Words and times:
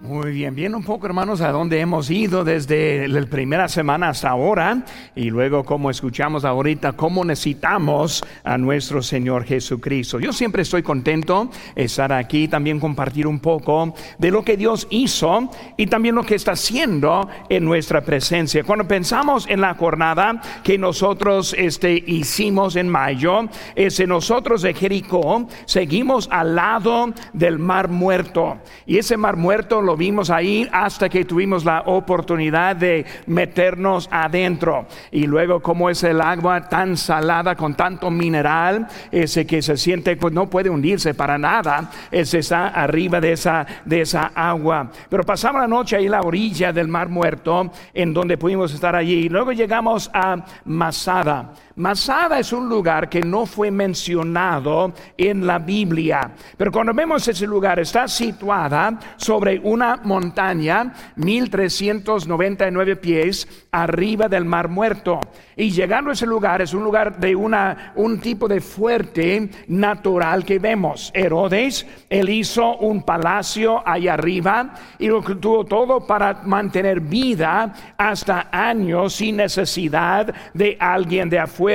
Muy 0.00 0.30
bien, 0.30 0.54
bien 0.54 0.76
un 0.76 0.84
poco 0.84 1.06
hermanos 1.06 1.40
a 1.40 1.50
dónde 1.50 1.80
hemos 1.80 2.08
ido 2.08 2.44
desde 2.44 3.08
la 3.08 3.20
primera 3.26 3.66
semana 3.66 4.10
hasta 4.10 4.30
ahora 4.30 4.84
y 5.16 5.28
luego 5.28 5.64
como 5.64 5.90
escuchamos 5.90 6.44
ahorita 6.44 6.92
cómo 6.92 7.24
necesitamos 7.24 8.24
a 8.44 8.56
nuestro 8.58 9.02
Señor 9.02 9.42
Jesucristo. 9.42 10.20
Yo 10.20 10.32
siempre 10.32 10.62
estoy 10.62 10.84
contento 10.84 11.50
estar 11.74 12.12
aquí, 12.12 12.46
también 12.46 12.78
compartir 12.78 13.26
un 13.26 13.40
poco 13.40 13.92
de 14.18 14.30
lo 14.30 14.44
que 14.44 14.56
Dios 14.56 14.86
hizo 14.90 15.50
y 15.76 15.88
también 15.88 16.14
lo 16.14 16.22
que 16.22 16.36
está 16.36 16.52
haciendo 16.52 17.28
en 17.48 17.64
nuestra 17.64 18.00
presencia. 18.00 18.62
Cuando 18.62 18.86
pensamos 18.86 19.48
en 19.48 19.60
la 19.60 19.74
jornada 19.74 20.40
que 20.62 20.78
nosotros 20.78 21.56
este, 21.58 22.04
hicimos 22.06 22.76
en 22.76 22.88
mayo, 22.88 23.48
ese 23.74 24.06
nosotros 24.06 24.62
de 24.62 24.74
Jericó 24.74 25.48
seguimos 25.64 26.28
al 26.30 26.54
lado 26.54 27.12
del 27.32 27.58
mar 27.58 27.88
muerto 27.88 28.58
y 28.86 28.98
ese 28.98 29.16
mar 29.16 29.36
muerto 29.36 29.87
lo 29.88 29.96
vimos 29.96 30.28
ahí 30.28 30.68
hasta 30.70 31.08
que 31.08 31.24
tuvimos 31.24 31.64
la 31.64 31.84
oportunidad 31.86 32.76
de 32.76 33.06
meternos 33.26 34.06
adentro. 34.12 34.86
Y 35.10 35.26
luego 35.26 35.60
como 35.60 35.88
es 35.88 36.04
el 36.04 36.20
agua 36.20 36.68
tan 36.68 36.98
salada 36.98 37.56
con 37.56 37.74
tanto 37.74 38.10
mineral, 38.10 38.86
ese 39.10 39.46
que 39.46 39.62
se 39.62 39.78
siente 39.78 40.18
pues 40.18 40.34
no 40.34 40.50
puede 40.50 40.68
hundirse 40.68 41.14
para 41.14 41.38
nada, 41.38 41.90
ese 42.10 42.40
está 42.40 42.68
arriba 42.68 43.18
de 43.18 43.32
esa, 43.32 43.66
de 43.86 44.02
esa 44.02 44.30
agua. 44.34 44.90
Pero 45.08 45.24
pasamos 45.24 45.62
la 45.62 45.68
noche 45.68 45.96
ahí 45.96 46.04
en 46.04 46.10
la 46.12 46.20
orilla 46.20 46.70
del 46.70 46.88
mar 46.88 47.08
muerto, 47.08 47.72
en 47.94 48.12
donde 48.12 48.36
pudimos 48.36 48.74
estar 48.74 48.94
allí. 48.94 49.30
Luego 49.30 49.52
llegamos 49.52 50.10
a 50.12 50.44
Masada. 50.66 51.54
Masada 51.78 52.40
es 52.40 52.52
un 52.52 52.68
lugar 52.68 53.08
que 53.08 53.20
no 53.20 53.46
fue 53.46 53.70
mencionado 53.70 54.92
en 55.16 55.46
la 55.46 55.60
Biblia, 55.60 56.32
pero 56.56 56.72
cuando 56.72 56.92
vemos 56.92 57.28
ese 57.28 57.46
lugar 57.46 57.78
está 57.78 58.08
situada 58.08 58.98
sobre 59.16 59.60
una 59.60 60.00
montaña, 60.02 60.92
1399 61.14 62.96
pies 62.96 63.46
arriba 63.70 64.28
del 64.28 64.44
Mar 64.44 64.68
Muerto. 64.68 65.20
Y 65.54 65.70
llegando 65.70 66.10
a 66.10 66.14
ese 66.14 66.26
lugar 66.26 66.62
es 66.62 66.74
un 66.74 66.82
lugar 66.82 67.18
de 67.18 67.34
una, 67.34 67.92
un 67.94 68.20
tipo 68.20 68.48
de 68.48 68.60
fuerte 68.60 69.48
natural 69.68 70.44
que 70.44 70.58
vemos. 70.58 71.12
Herodes, 71.14 71.86
él 72.10 72.28
hizo 72.28 72.76
un 72.78 73.02
palacio 73.02 73.82
ahí 73.86 74.08
arriba 74.08 74.74
y 74.98 75.06
lo 75.06 75.20
tuvo 75.22 75.64
todo 75.64 76.04
para 76.06 76.42
mantener 76.44 77.00
vida 77.00 77.72
hasta 77.96 78.48
años 78.50 79.14
sin 79.14 79.36
necesidad 79.36 80.34
de 80.54 80.76
alguien 80.80 81.28
de 81.30 81.38
afuera. 81.38 81.67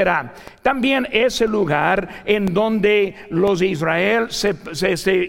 También 0.62 1.08
ese 1.12 1.48
lugar 1.48 2.24
en 2.26 2.54
donde 2.54 3.16
los 3.30 3.60
de 3.60 3.68
Israel 3.68 4.28
se, 4.30 4.56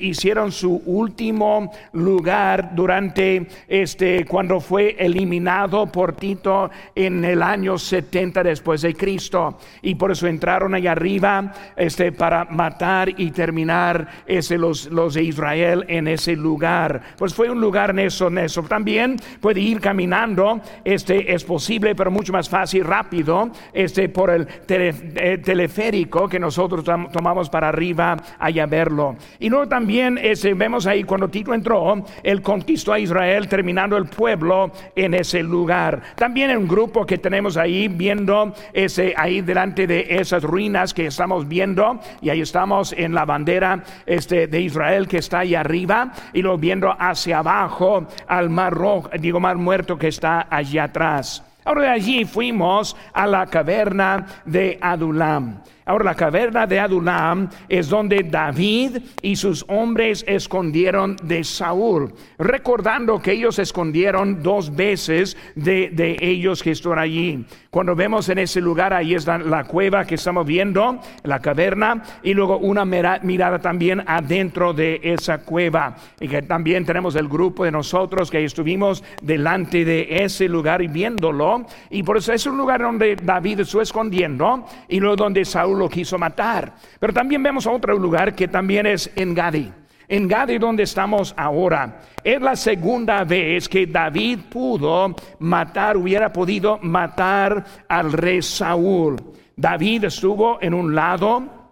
hicieron 0.01 0.53
su 0.53 0.83
último 0.87 1.71
lugar 1.93 2.75
durante 2.75 3.47
este 3.69 4.25
cuando 4.25 4.61
fue 4.61 4.97
eliminado 4.99 5.87
por 5.87 6.15
Tito 6.15 6.71
en 6.95 7.25
el 7.25 7.43
año 7.43 7.77
70 7.77 8.43
después 8.43 8.83
de 8.83 8.95
Cristo 8.95 9.59
y 9.83 9.95
por 9.97 10.13
eso 10.13 10.27
entraron 10.27 10.75
allá 10.75 10.93
arriba 10.93 11.53
este, 11.77 12.13
para 12.13 12.45
matar 12.47 13.09
y 13.09 13.31
terminar 13.31 14.07
ese, 14.27 14.57
los, 14.57 14.87
los 14.87 15.15
de 15.15 15.25
Israel 15.25 15.85
en 15.89 16.09
ese 16.09 16.37
lugar. 16.37 17.01
Pues 17.19 17.35
fue 17.35 17.51
un 17.51 17.61
lugar 17.61 17.91
en 17.91 17.99
eso. 17.99 18.31
También 18.69 19.17
puede 19.41 19.61
ir 19.61 19.81
caminando, 19.81 20.61
este 20.85 21.35
es 21.35 21.45
posible, 21.45 21.95
pero 21.95 22.11
mucho 22.11 22.33
más 22.33 22.49
fácil, 22.49 22.85
rápido, 22.85 23.51
este 23.73 24.09
por 24.09 24.31
el 24.31 24.47
eh, 24.69 25.39
teleférico 25.45 26.29
que 26.29 26.39
nosotros 26.39 26.85
tomamos 27.13 27.51
para 27.51 27.69
arriba 27.69 28.17
allá 28.39 28.67
verlo. 28.67 29.17
Y 29.39 29.49
luego 29.49 29.69
también 29.69 30.19
vemos 30.57 30.87
ahí 30.87 31.05
cuando 31.05 31.29
Tito 31.29 31.53
entró, 31.55 32.05
él 32.23 32.43
conquistó 32.43 32.93
a 32.93 32.99
Israel 32.99 33.49
terminando 33.49 33.97
el 33.97 34.07
pueblo 34.07 34.71
en 34.95 35.15
ese 35.15 35.43
lugar. 35.43 36.01
También 36.17 36.57
un 36.57 36.69
grupo 36.69 37.05
que 37.05 37.19
tenemos 37.19 37.57
ahí 37.57 37.89
viendo 37.89 38.55
ese 38.73 39.15
ahí 39.17 39.41
delante 39.41 39.87
de 39.87 40.07
esas 40.09 40.43
ruinas 40.43 40.95
que 40.95 41.07
estamos 41.07 41.47
viendo 41.49 42.01
y 42.21 42.31
ahí 42.31 42.41
estamos 42.41 42.93
en 42.93 43.15
la 43.15 43.25
bandera 43.25 43.83
este 44.07 44.47
de 44.47 44.61
Israel 44.61 45.09
que 45.09 45.19
está 45.19 45.41
ahí 45.41 45.55
arriba 45.55 46.13
y 46.33 46.43
lo 46.43 46.57
viendo 46.59 46.95
hacia 46.99 47.39
abajo 47.39 48.07
al 48.27 48.51
mar 48.51 48.73
rojo, 48.73 49.11
digo 49.19 49.41
mar 49.41 49.57
muerto 49.57 49.99
que 49.99 50.09
está 50.09 50.47
allí 50.51 50.79
atrás. 50.79 51.43
Ahora 51.65 51.83
de 51.83 51.89
allí 51.89 52.25
fuimos 52.25 52.97
a 53.13 53.27
la 53.27 53.47
caverna 53.47 54.27
de 54.45 54.79
Adulam. 54.81 55.63
Ahora 55.87 56.05
la 56.05 56.15
caverna 56.15 56.67
de 56.67 56.81
Adulam 56.81 57.51
es 57.69 57.91
donde 57.91 58.23
David 58.23 58.97
y 59.21 59.37
sus 59.37 59.67
hombres 59.69 60.25
escondieron 60.27 61.15
de 61.23 61.45
Saúl, 61.45 62.15
recordando 62.39 63.21
que 63.21 63.33
ellos 63.33 63.59
escondieron 63.59 64.43
dos 64.43 64.75
veces 64.75 65.37
de, 65.55 66.17
ellos 66.21 66.63
que 66.63 66.71
están 66.71 66.99
allí. 66.99 67.45
Cuando 67.69 67.95
vemos 67.95 68.31
en 68.31 68.39
ese 68.39 68.63
lugar, 68.63 68.95
ahí 68.95 69.15
está 69.15 69.37
la 69.37 69.65
cueva 69.65 70.07
que 70.07 70.15
estamos 70.15 70.47
viendo, 70.47 71.01
la 71.23 71.41
caverna, 71.41 72.03
y 72.23 72.33
luego 72.33 72.57
una 72.57 72.87
mirada 72.87 73.59
también 73.59 74.03
adentro 74.07 74.73
de 74.73 75.01
esa 75.03 75.39
cueva. 75.39 75.97
Y 76.19 76.29
que 76.29 76.41
también 76.43 76.87
tenemos 76.87 77.15
el 77.15 77.29
grupo 77.29 77.65
de 77.65 77.73
nosotros 77.73 78.31
que 78.31 78.43
estuvimos 78.43 79.05
delante 79.21 79.85
de 79.85 80.25
ese 80.25 80.49
lugar 80.49 80.81
y 80.81 80.89
viéndolo. 80.89 81.54
Y 81.91 82.03
por 82.03 82.17
eso 82.17 82.33
es 82.33 82.47
un 82.47 82.57
lugar 82.57 82.83
donde 82.83 83.17
David 83.17 83.61
estuvo 83.61 83.83
escondiendo 83.83 84.65
y 84.89 85.01
luego 85.01 85.17
donde 85.17 85.45
Saúl 85.45 85.79
lo 85.79 85.89
quiso 85.89 86.19
matar. 86.19 86.75
Pero 86.99 87.13
también 87.13 87.43
vemos 87.43 87.67
otro 87.67 87.97
lugar 87.97 88.35
que 88.35 88.49
también 88.49 88.87
es 88.87 89.11
en 89.17 89.35
Gadi. 89.35 89.73
En 90.09 90.29
Gadi 90.29 90.59
donde 90.59 90.83
estamos 90.83 91.35
ahora. 91.37 92.01
Es 92.23 92.41
la 92.41 92.57
segunda 92.57 93.25
vez 93.25 93.69
que 93.69 93.87
David 93.87 94.41
pudo 94.51 95.15
matar, 95.39 95.97
hubiera 95.97 96.33
podido 96.33 96.79
matar 96.83 97.65
al 97.89 98.13
rey 98.13 98.43
Saúl. 98.43 99.17
David 99.57 100.05
estuvo 100.05 100.59
en 100.61 100.75
un 100.75 100.95
lado 100.95 101.65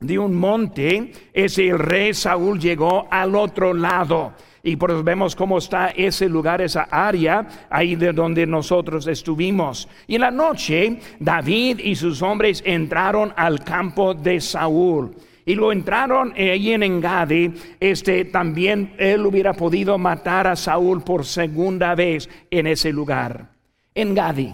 de 0.00 0.18
un 0.18 0.34
monte, 0.34 1.12
ese 1.32 1.68
el 1.68 1.78
rey 1.78 2.14
Saúl 2.14 2.60
llegó 2.60 3.08
al 3.10 3.34
otro 3.34 3.72
lado. 3.72 4.34
Y 4.66 4.74
por 4.74 5.04
vemos 5.04 5.36
cómo 5.36 5.58
está 5.58 5.90
ese 5.90 6.28
lugar, 6.28 6.60
esa 6.60 6.88
área, 6.90 7.46
ahí 7.70 7.94
de 7.94 8.12
donde 8.12 8.44
nosotros 8.48 9.06
estuvimos. 9.06 9.88
Y 10.08 10.16
en 10.16 10.22
la 10.22 10.32
noche, 10.32 10.98
David 11.20 11.78
y 11.78 11.94
sus 11.94 12.20
hombres 12.20 12.64
entraron 12.66 13.32
al 13.36 13.62
campo 13.62 14.12
de 14.12 14.40
Saúl. 14.40 15.14
Y 15.44 15.54
lo 15.54 15.70
entraron 15.70 16.34
ahí 16.36 16.72
en 16.72 16.82
Engadi. 16.82 17.54
Este 17.78 18.24
también 18.24 18.92
él 18.98 19.24
hubiera 19.24 19.54
podido 19.54 19.98
matar 19.98 20.48
a 20.48 20.56
Saúl 20.56 21.04
por 21.04 21.24
segunda 21.24 21.94
vez 21.94 22.28
en 22.50 22.66
ese 22.66 22.92
lugar. 22.92 23.46
Engadi. 23.94 24.52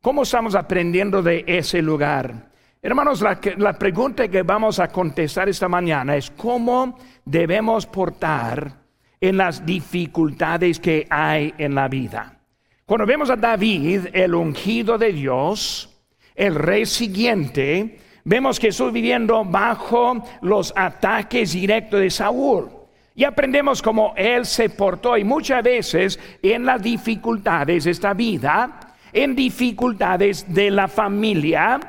¿Cómo 0.00 0.22
estamos 0.22 0.54
aprendiendo 0.54 1.20
de 1.20 1.42
ese 1.48 1.82
lugar? 1.82 2.48
Hermanos, 2.80 3.20
la, 3.22 3.40
la, 3.56 3.72
pregunta 3.72 4.28
que 4.28 4.44
vamos 4.44 4.78
a 4.78 4.86
contestar 4.86 5.48
esta 5.48 5.66
mañana 5.66 6.14
es 6.14 6.30
cómo 6.30 6.96
debemos 7.24 7.86
portar 7.86 8.86
en 9.20 9.36
las 9.36 9.64
dificultades 9.64 10.78
que 10.78 11.06
hay 11.10 11.54
en 11.58 11.74
la 11.74 11.88
vida. 11.88 12.38
Cuando 12.86 13.06
vemos 13.06 13.28
a 13.30 13.36
David, 13.36 14.06
el 14.12 14.34
ungido 14.34 14.96
de 14.96 15.12
Dios, 15.12 15.90
el 16.34 16.54
rey 16.54 16.86
siguiente, 16.86 17.98
vemos 18.24 18.58
que 18.58 18.68
estuvo 18.68 18.90
viviendo 18.90 19.44
bajo 19.44 20.24
los 20.40 20.72
ataques 20.74 21.52
directos 21.52 22.00
de 22.00 22.10
Saúl. 22.10 22.70
Y 23.14 23.24
aprendemos 23.24 23.82
cómo 23.82 24.14
él 24.16 24.46
se 24.46 24.70
portó 24.70 25.16
y 25.18 25.24
muchas 25.24 25.62
veces 25.62 26.20
en 26.40 26.64
las 26.64 26.80
dificultades 26.80 27.84
de 27.84 27.90
esta 27.90 28.14
vida, 28.14 28.94
en 29.12 29.34
dificultades 29.34 30.46
de 30.54 30.70
la 30.70 30.86
familia 30.86 31.80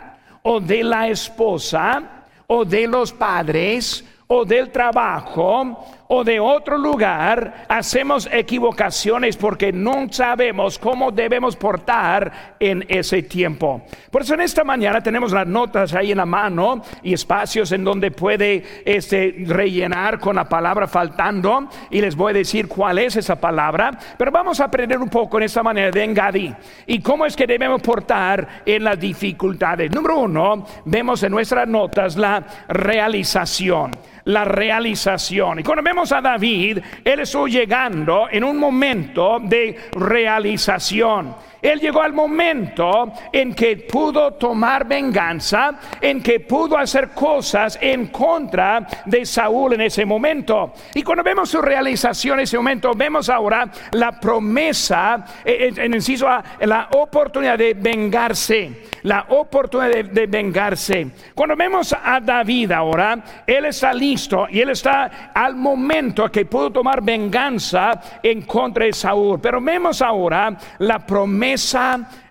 o 0.42 0.60
de 0.60 0.84
la 0.84 1.08
esposa 1.08 2.26
o 2.48 2.66
de 2.66 2.88
los 2.88 3.14
padres 3.14 4.04
o 4.28 4.44
del 4.44 4.72
trabajo 4.72 5.86
o 6.12 6.24
de 6.24 6.40
otro 6.40 6.76
lugar, 6.76 7.66
hacemos 7.68 8.28
equivocaciones 8.32 9.38
porque 9.38 9.72
no 9.72 10.08
sabemos 10.10 10.80
cómo 10.80 11.12
debemos 11.12 11.56
portar 11.56 12.56
en 12.60 12.84
ese 12.88 13.22
tiempo. 13.22 13.84
Por 14.10 14.24
eso 14.24 14.34
en 14.34 14.42
esta 14.42 14.64
mañana 14.64 15.04
tenemos 15.04 15.32
las 15.32 15.46
notas 15.46 15.94
ahí 15.94 16.10
en 16.10 16.18
la 16.18 16.26
mano 16.26 16.82
y 17.04 17.14
espacios 17.14 17.72
en 17.74 17.84
donde 17.84 18.10
puede 18.10 18.82
este, 18.86 19.36
rellenar 19.46 20.20
con 20.20 20.38
la 20.38 20.50
palabra 20.50 20.88
faltando 20.88 21.70
y 21.92 22.02
les 22.02 22.16
voy 22.16 22.32
a 22.32 22.38
decir 22.38 22.68
cuál 22.68 22.98
es 22.98 23.16
esa 23.16 23.40
palabra, 23.40 23.92
pero 24.18 24.32
vamos 24.32 24.60
a 24.60 24.66
aprender 24.66 24.98
un 24.98 25.10
poco 25.10 25.38
en 25.38 25.44
esta 25.44 25.62
manera 25.62 25.92
de 25.92 26.04
Engadi 26.04 26.56
y 26.88 27.02
cómo 27.02 27.28
es 27.28 27.36
que 27.36 27.46
debemos 27.46 27.84
portar 27.84 28.64
en 28.66 28.84
las 28.84 29.00
dificultades. 29.00 29.92
Número 29.92 30.18
uno, 30.18 30.66
vemos 30.86 31.22
en 31.22 31.32
nuestras 31.32 31.68
notas 31.68 32.18
la 32.18 32.44
realización 32.68 33.92
la 34.30 34.46
realización. 34.46 35.60
Y 35.60 35.64
cuando 35.64 35.84
vemos 35.84 36.12
a 36.12 36.22
David, 36.22 36.80
él 37.04 37.20
estuvo 37.20 37.48
llegando 37.48 38.28
en 38.32 38.44
un 38.44 38.58
momento 38.58 39.40
de 39.40 39.76
realización. 39.94 41.36
Él 41.62 41.80
llegó 41.80 42.02
al 42.02 42.14
momento 42.14 43.12
en 43.32 43.54
que 43.54 43.78
pudo 43.78 44.34
tomar 44.34 44.88
venganza, 44.88 45.80
en 46.00 46.22
que 46.22 46.40
pudo 46.40 46.78
hacer 46.78 47.10
cosas 47.10 47.78
en 47.82 48.08
contra 48.08 48.88
de 49.06 49.26
Saúl 49.26 49.74
en 49.74 49.82
ese 49.82 50.06
momento. 50.06 50.74
Y 50.94 51.04
cuando 51.04 51.24
vemos 51.24 51.50
su 51.50 51.62
realización 51.62 52.40
en 52.40 52.44
ese 52.44 52.58
momento, 52.58 52.94
vemos 52.96 53.30
ahora 53.30 53.70
la 53.92 54.20
promesa, 54.20 55.26
eh, 55.44 55.74
en, 55.76 55.94
inciso 55.94 56.28
A, 56.28 56.44
la 56.62 56.88
oportunidad 56.94 57.58
de 57.58 57.74
vengarse, 57.74 58.84
la 59.04 59.26
oportunidad 59.30 59.92
de, 59.92 60.04
de 60.04 60.28
vengarse. 60.28 61.08
Cuando 61.36 61.56
vemos 61.56 61.94
a 61.94 62.20
David 62.22 62.72
ahora, 62.72 63.18
él 63.46 63.66
está 63.66 63.94
listo 63.94 64.48
y 64.50 64.62
él 64.62 64.70
está 64.70 65.32
al 65.34 65.56
momento 65.56 66.30
que 66.32 66.46
pudo 66.46 66.72
tomar 66.72 67.02
venganza 67.02 68.00
en 68.24 68.44
contra 68.44 68.86
de 68.86 68.94
Saúl. 68.94 69.40
Pero 69.42 69.60
vemos 69.60 70.02
ahora 70.02 70.56
la 70.80 71.00
promesa 71.00 71.49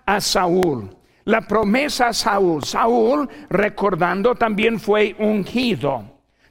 a 0.05 0.21
Saúl. 0.21 0.95
La 1.25 1.41
promesa 1.41 2.07
a 2.07 2.13
Saúl. 2.13 2.63
Saúl, 2.63 3.29
recordando, 3.49 4.35
también 4.35 4.79
fue 4.79 5.15
ungido. 5.19 6.03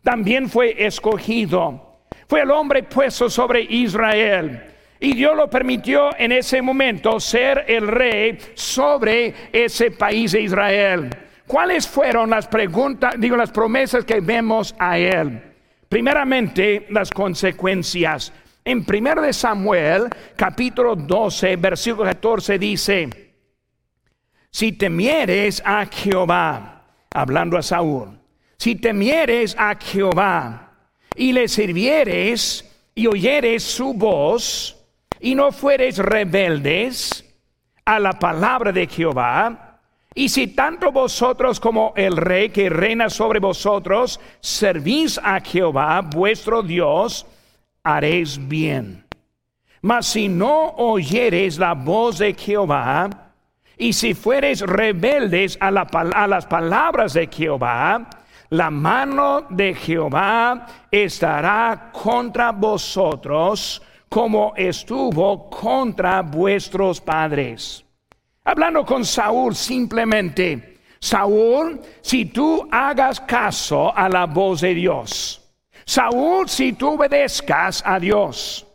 También 0.02 0.48
fue 0.48 0.74
escogido. 0.86 2.00
Fue 2.28 2.42
el 2.42 2.50
hombre 2.50 2.82
puesto 2.82 3.28
sobre 3.28 3.62
Israel. 3.62 4.62
Y 5.00 5.14
Dios 5.14 5.36
lo 5.36 5.48
permitió 5.48 6.10
en 6.18 6.32
ese 6.32 6.60
momento 6.60 7.20
ser 7.20 7.64
el 7.68 7.86
rey 7.86 8.38
sobre 8.54 9.34
ese 9.52 9.92
país 9.92 10.32
de 10.32 10.42
Israel. 10.42 11.10
¿Cuáles 11.46 11.88
fueron 11.88 12.30
las 12.30 12.46
preguntas, 12.46 13.14
digo, 13.18 13.36
las 13.36 13.50
promesas 13.50 14.04
que 14.04 14.20
vemos 14.20 14.74
a 14.78 14.98
él? 14.98 15.42
Primeramente, 15.88 16.86
las 16.90 17.10
consecuencias. 17.10 18.32
En 18.68 18.84
1 18.86 19.22
de 19.22 19.32
Samuel, 19.32 20.10
capítulo 20.36 20.94
12, 20.94 21.56
versículo 21.56 22.04
14 22.04 22.58
dice, 22.58 23.08
si 24.50 24.72
temieres 24.72 25.62
a 25.64 25.86
Jehová, 25.86 26.84
hablando 27.10 27.56
a 27.56 27.62
Saúl, 27.62 28.20
si 28.58 28.74
temieres 28.74 29.56
a 29.58 29.74
Jehová 29.76 30.74
y 31.16 31.32
le 31.32 31.48
sirvieres 31.48 32.70
y 32.94 33.06
oyeres 33.06 33.62
su 33.62 33.94
voz 33.94 34.76
y 35.18 35.34
no 35.34 35.50
fueres 35.50 35.96
rebeldes 35.96 37.24
a 37.86 37.98
la 37.98 38.18
palabra 38.18 38.70
de 38.70 38.86
Jehová, 38.86 39.80
y 40.14 40.28
si 40.28 40.48
tanto 40.48 40.92
vosotros 40.92 41.58
como 41.58 41.94
el 41.96 42.18
rey 42.18 42.50
que 42.50 42.68
reina 42.68 43.08
sobre 43.08 43.40
vosotros 43.40 44.20
servís 44.40 45.18
a 45.24 45.40
Jehová 45.40 46.02
vuestro 46.02 46.62
Dios, 46.62 47.24
haréis 47.96 48.38
bien. 48.48 49.04
Mas 49.80 50.06
si 50.06 50.28
no 50.28 50.74
oyeres 50.76 51.58
la 51.58 51.74
voz 51.74 52.18
de 52.18 52.34
Jehová, 52.34 53.08
y 53.76 53.92
si 53.92 54.14
fueres 54.14 54.60
rebeldes 54.60 55.56
a, 55.60 55.68
a, 55.68 56.26
las 56.26 56.46
palabras 56.46 57.12
de 57.12 57.28
Jehová, 57.28 58.08
la 58.50 58.70
mano 58.70 59.42
de 59.50 59.74
Jehová 59.74 60.66
estará 60.90 61.90
contra 61.92 62.50
vosotros 62.50 63.80
como 64.08 64.52
estuvo 64.56 65.48
contra 65.48 66.22
vuestros 66.22 67.00
padres. 67.00 67.84
Hablando 68.44 68.84
con 68.84 69.04
Saúl 69.04 69.54
simplemente, 69.54 70.78
Saúl, 70.98 71.80
si 72.00 72.24
tú 72.24 72.66
hagas 72.72 73.20
caso 73.20 73.96
a 73.96 74.08
la 74.08 74.26
voz 74.26 74.62
de 74.62 74.74
Dios, 74.74 75.47
Saúl, 75.88 76.50
si 76.50 76.74
tú 76.74 76.90
obedezcas 76.90 77.82
a 77.82 77.98
Dios. 77.98 78.66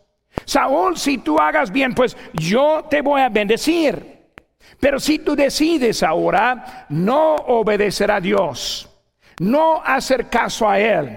Saúl, 0.44 0.96
si 0.96 1.18
tú 1.18 1.38
hagas 1.38 1.70
bien, 1.70 1.94
pues 1.94 2.16
yo 2.32 2.86
te 2.90 3.02
voy 3.02 3.20
a 3.20 3.28
bendecir. 3.28 4.18
Pero 4.80 4.98
si 4.98 5.20
tú 5.20 5.36
decides 5.36 6.02
ahora 6.02 6.86
no 6.88 7.36
obedecer 7.36 8.10
a 8.10 8.20
Dios, 8.20 8.90
no 9.38 9.80
hacer 9.84 10.28
caso 10.28 10.68
a 10.68 10.80
Él, 10.80 11.16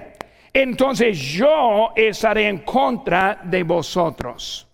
entonces 0.53 1.17
yo 1.17 1.89
estaré 1.95 2.47
en 2.47 2.59
contra 2.59 3.41
de 3.43 3.63
vosotros. 3.63 4.67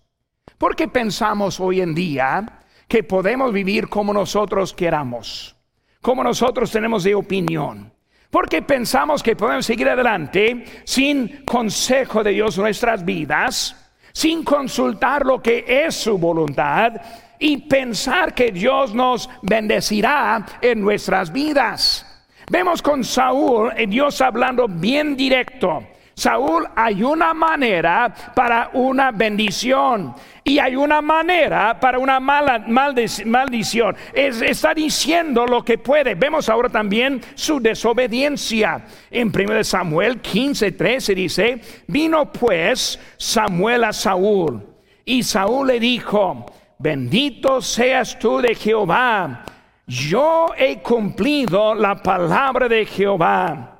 Porque 0.58 0.88
pensamos 0.88 1.58
hoy 1.58 1.80
en 1.80 1.94
día 1.94 2.64
que 2.86 3.02
podemos 3.02 3.50
vivir 3.50 3.88
como 3.88 4.12
nosotros 4.12 4.74
queramos, 4.74 5.56
como 6.02 6.22
nosotros 6.22 6.70
tenemos 6.70 7.02
de 7.02 7.14
opinión. 7.14 7.93
Porque 8.34 8.62
pensamos 8.62 9.22
que 9.22 9.36
podemos 9.36 9.64
seguir 9.64 9.88
adelante 9.88 10.64
sin 10.82 11.44
consejo 11.44 12.24
de 12.24 12.32
Dios 12.32 12.58
nuestras 12.58 13.04
vidas, 13.04 13.76
sin 14.12 14.42
consultar 14.42 15.24
lo 15.24 15.40
que 15.40 15.64
es 15.68 15.94
su 15.94 16.18
voluntad 16.18 16.94
y 17.38 17.58
pensar 17.58 18.34
que 18.34 18.50
Dios 18.50 18.92
nos 18.92 19.30
bendecirá 19.42 20.44
en 20.60 20.80
nuestras 20.80 21.32
vidas. 21.32 22.24
Vemos 22.50 22.82
con 22.82 23.04
Saúl, 23.04 23.72
Dios 23.86 24.20
hablando 24.20 24.66
bien 24.66 25.16
directo. 25.16 25.86
Saúl, 26.14 26.66
hay 26.76 27.02
una 27.02 27.34
manera 27.34 28.14
para 28.34 28.70
una 28.72 29.10
bendición 29.10 30.14
y 30.44 30.58
hay 30.58 30.76
una 30.76 31.00
manera 31.00 31.80
para 31.80 31.98
una 31.98 32.20
mala, 32.20 32.64
maldición. 32.68 33.96
está 34.14 34.74
diciendo 34.74 35.46
lo 35.46 35.64
que 35.64 35.78
puede. 35.78 36.14
Vemos 36.14 36.48
ahora 36.48 36.68
también 36.68 37.20
su 37.34 37.58
desobediencia. 37.58 38.84
En 39.10 39.32
1 39.34 39.64
Samuel 39.64 40.20
15, 40.20 40.72
13 40.72 41.14
dice, 41.14 41.60
vino 41.88 42.30
pues 42.30 43.00
Samuel 43.16 43.84
a 43.84 43.92
Saúl 43.92 44.62
y 45.04 45.22
Saúl 45.22 45.66
le 45.66 45.80
dijo, 45.80 46.46
bendito 46.78 47.60
seas 47.60 48.18
tú 48.18 48.40
de 48.40 48.54
Jehová. 48.54 49.44
Yo 49.86 50.48
he 50.56 50.78
cumplido 50.80 51.74
la 51.74 51.96
palabra 51.96 52.68
de 52.68 52.86
Jehová. 52.86 53.73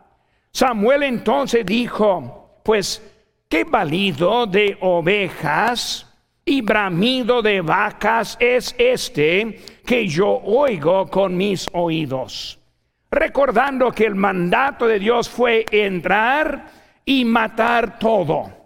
Samuel 0.54 1.02
entonces 1.02 1.66
dijo, 1.66 2.60
pues, 2.62 3.02
¿qué 3.48 3.64
valido 3.64 4.46
de 4.46 4.78
ovejas 4.82 6.08
y 6.44 6.60
bramido 6.60 7.42
de 7.42 7.60
vacas 7.60 8.36
es 8.38 8.72
este 8.78 9.60
que 9.84 10.06
yo 10.06 10.28
oigo 10.28 11.08
con 11.08 11.36
mis 11.36 11.66
oídos? 11.72 12.60
Recordando 13.10 13.90
que 13.90 14.04
el 14.06 14.14
mandato 14.14 14.86
de 14.86 15.00
Dios 15.00 15.28
fue 15.28 15.66
entrar 15.72 16.70
y 17.04 17.24
matar 17.24 17.98
todo. 17.98 18.64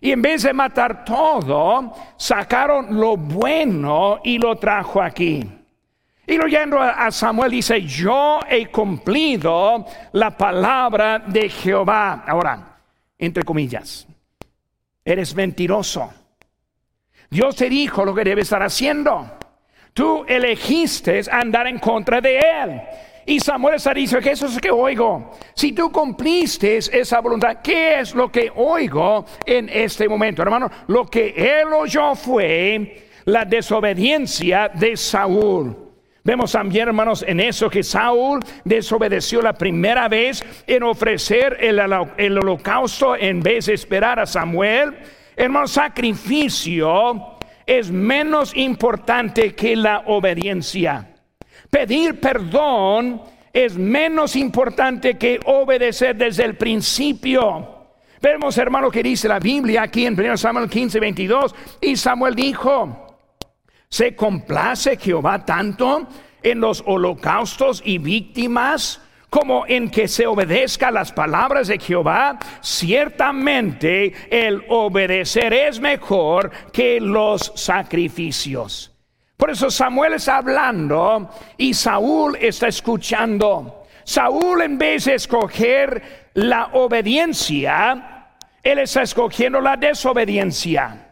Y 0.00 0.12
en 0.12 0.22
vez 0.22 0.44
de 0.44 0.54
matar 0.54 1.04
todo, 1.04 1.92
sacaron 2.16 2.98
lo 2.98 3.18
bueno 3.18 4.20
y 4.24 4.38
lo 4.38 4.56
trajo 4.56 5.02
aquí. 5.02 5.57
Y 6.28 6.36
leyendo 6.36 6.78
a 6.78 7.10
Samuel 7.10 7.50
dice, 7.50 7.80
yo 7.80 8.40
he 8.46 8.66
cumplido 8.66 9.86
la 10.12 10.36
palabra 10.36 11.20
de 11.20 11.48
Jehová. 11.48 12.22
Ahora, 12.26 12.76
entre 13.18 13.42
comillas, 13.44 14.06
eres 15.02 15.34
mentiroso. 15.34 16.12
Dios 17.30 17.56
te 17.56 17.70
dijo 17.70 18.04
lo 18.04 18.14
que 18.14 18.24
debes 18.24 18.42
estar 18.42 18.62
haciendo. 18.62 19.38
Tú 19.94 20.26
elegiste 20.28 21.22
andar 21.32 21.66
en 21.66 21.78
contra 21.78 22.20
de 22.20 22.38
Él. 22.38 22.82
Y 23.24 23.40
Samuel 23.40 23.76
está 23.76 23.94
diciendo 23.94 24.22
que 24.22 24.32
eso 24.32 24.48
que 24.60 24.70
oigo. 24.70 25.32
Si 25.54 25.72
tú 25.72 25.90
cumpliste 25.90 26.76
esa 26.76 27.20
voluntad, 27.20 27.56
¿qué 27.62 28.00
es 28.00 28.14
lo 28.14 28.30
que 28.30 28.52
oigo 28.54 29.24
en 29.46 29.70
este 29.70 30.06
momento? 30.06 30.42
Hermano, 30.42 30.70
lo 30.88 31.06
que 31.06 31.28
él 31.36 31.72
oyó 31.72 32.14
fue 32.14 33.08
la 33.24 33.46
desobediencia 33.46 34.68
de 34.68 34.94
Saúl. 34.94 35.87
Vemos 36.24 36.52
también, 36.52 36.88
hermanos, 36.88 37.24
en 37.26 37.40
eso 37.40 37.70
que 37.70 37.82
Saúl 37.82 38.40
desobedeció 38.64 39.40
la 39.40 39.54
primera 39.54 40.08
vez 40.08 40.44
en 40.66 40.82
ofrecer 40.82 41.56
el, 41.60 41.80
holocausto 42.38 43.16
en 43.16 43.40
vez 43.40 43.66
de 43.66 43.74
esperar 43.74 44.18
a 44.18 44.26
Samuel. 44.26 44.96
Hermano, 45.36 45.66
sacrificio 45.66 47.38
es 47.64 47.90
menos 47.90 48.54
importante 48.56 49.54
que 49.54 49.76
la 49.76 50.02
obediencia. 50.06 51.14
Pedir 51.70 52.20
perdón 52.20 53.22
es 53.52 53.76
menos 53.76 54.36
importante 54.36 55.16
que 55.16 55.40
obedecer 55.44 56.16
desde 56.16 56.44
el 56.44 56.56
principio. 56.56 57.76
Vemos, 58.20 58.58
hermano, 58.58 58.90
que 58.90 59.02
dice 59.02 59.28
la 59.28 59.38
Biblia 59.38 59.82
aquí 59.82 60.04
en 60.04 60.18
1 60.18 60.36
Samuel 60.36 60.68
15, 60.68 60.98
22. 60.98 61.54
Y 61.80 61.96
Samuel 61.96 62.34
dijo, 62.34 63.07
¿Se 63.90 64.14
complace 64.14 64.96
Jehová 64.96 65.44
tanto 65.44 66.06
en 66.42 66.60
los 66.60 66.82
holocaustos 66.86 67.82
y 67.84 67.98
víctimas 67.98 69.00
como 69.30 69.66
en 69.66 69.90
que 69.90 70.08
se 70.08 70.26
obedezca 70.26 70.90
las 70.90 71.10
palabras 71.12 71.68
de 71.68 71.78
Jehová? 71.78 72.38
Ciertamente 72.60 74.12
el 74.30 74.62
obedecer 74.68 75.54
es 75.54 75.80
mejor 75.80 76.50
que 76.70 77.00
los 77.00 77.52
sacrificios. 77.54 78.92
Por 79.38 79.50
eso 79.50 79.70
Samuel 79.70 80.14
está 80.14 80.38
hablando 80.38 81.30
y 81.56 81.72
Saúl 81.72 82.36
está 82.40 82.68
escuchando. 82.68 83.86
Saúl 84.04 84.62
en 84.62 84.76
vez 84.76 85.06
de 85.06 85.14
escoger 85.14 86.30
la 86.34 86.70
obediencia, 86.72 88.34
él 88.62 88.78
está 88.80 89.02
escogiendo 89.02 89.60
la 89.60 89.76
desobediencia. 89.76 91.07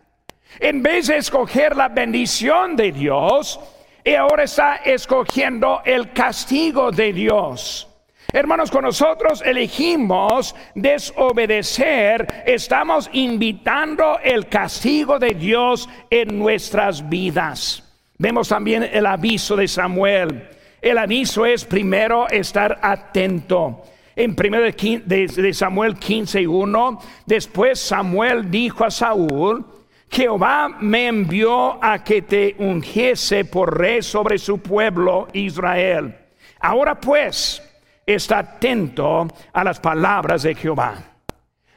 En 0.60 0.82
vez 0.82 1.08
de 1.08 1.18
escoger 1.18 1.76
la 1.76 1.88
bendición 1.88 2.76
de 2.76 2.92
Dios, 2.92 3.60
y 4.06 4.14
ahora 4.14 4.44
está 4.44 4.76
escogiendo 4.76 5.82
el 5.84 6.12
castigo 6.12 6.92
de 6.92 7.12
Dios. 7.12 7.88
Hermanos, 8.32 8.70
con 8.70 8.84
nosotros 8.84 9.42
elegimos 9.44 10.54
desobedecer, 10.74 12.44
estamos 12.46 13.10
invitando 13.12 14.18
el 14.22 14.46
castigo 14.46 15.18
de 15.18 15.30
Dios 15.30 15.88
en 16.08 16.38
nuestras 16.38 17.08
vidas. 17.08 17.82
Vemos 18.18 18.48
también 18.48 18.84
el 18.84 19.06
aviso 19.06 19.56
de 19.56 19.66
Samuel. 19.66 20.50
El 20.80 20.98
aviso 20.98 21.44
es 21.44 21.64
primero 21.64 22.28
estar 22.28 22.78
atento. 22.82 23.82
En 24.14 24.36
primero 24.36 24.64
de 24.64 25.52
Samuel 25.52 25.96
15:1, 25.96 27.00
después 27.26 27.80
Samuel 27.80 28.50
dijo 28.50 28.84
a 28.84 28.90
Saúl, 28.90 29.75
Jehová 30.10 30.68
me 30.80 31.08
envió 31.08 31.82
a 31.82 32.02
que 32.02 32.22
te 32.22 32.54
ungiese 32.58 33.44
por 33.44 33.78
rey 33.78 34.02
sobre 34.02 34.38
su 34.38 34.58
pueblo 34.58 35.28
Israel. 35.32 36.16
Ahora 36.60 36.94
pues, 36.94 37.62
está 38.04 38.38
atento 38.38 39.28
a 39.52 39.64
las 39.64 39.80
palabras 39.80 40.42
de 40.42 40.54
Jehová. 40.54 40.94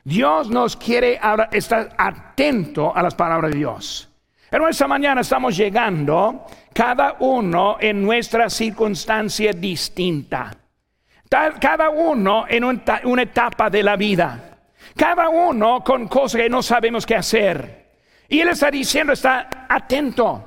Dios 0.03 0.49
nos 0.49 0.75
quiere 0.75 1.19
ahora 1.21 1.49
estar 1.51 1.89
atento 1.97 2.95
a 2.95 3.03
las 3.03 3.15
palabras 3.15 3.51
de 3.51 3.57
Dios. 3.57 4.09
En 4.51 4.63
esta 4.67 4.87
mañana 4.87 5.21
estamos 5.21 5.55
llegando 5.55 6.45
cada 6.73 7.17
uno 7.19 7.77
en 7.79 8.01
nuestra 8.01 8.49
circunstancia 8.49 9.53
distinta. 9.53 10.55
Cada 11.29 11.89
uno 11.89 12.45
en 12.47 12.63
una 12.63 13.21
etapa 13.21 13.69
de 13.69 13.83
la 13.83 13.95
vida. 13.95 14.57
Cada 14.95 15.29
uno 15.29 15.83
con 15.83 16.07
cosas 16.07 16.41
que 16.41 16.49
no 16.49 16.63
sabemos 16.63 17.05
qué 17.05 17.15
hacer. 17.15 17.78
Y 18.29 18.39
Él 18.39 18.49
está 18.49 18.69
diciendo, 18.69 19.13
está 19.13 19.65
atento. 19.67 20.45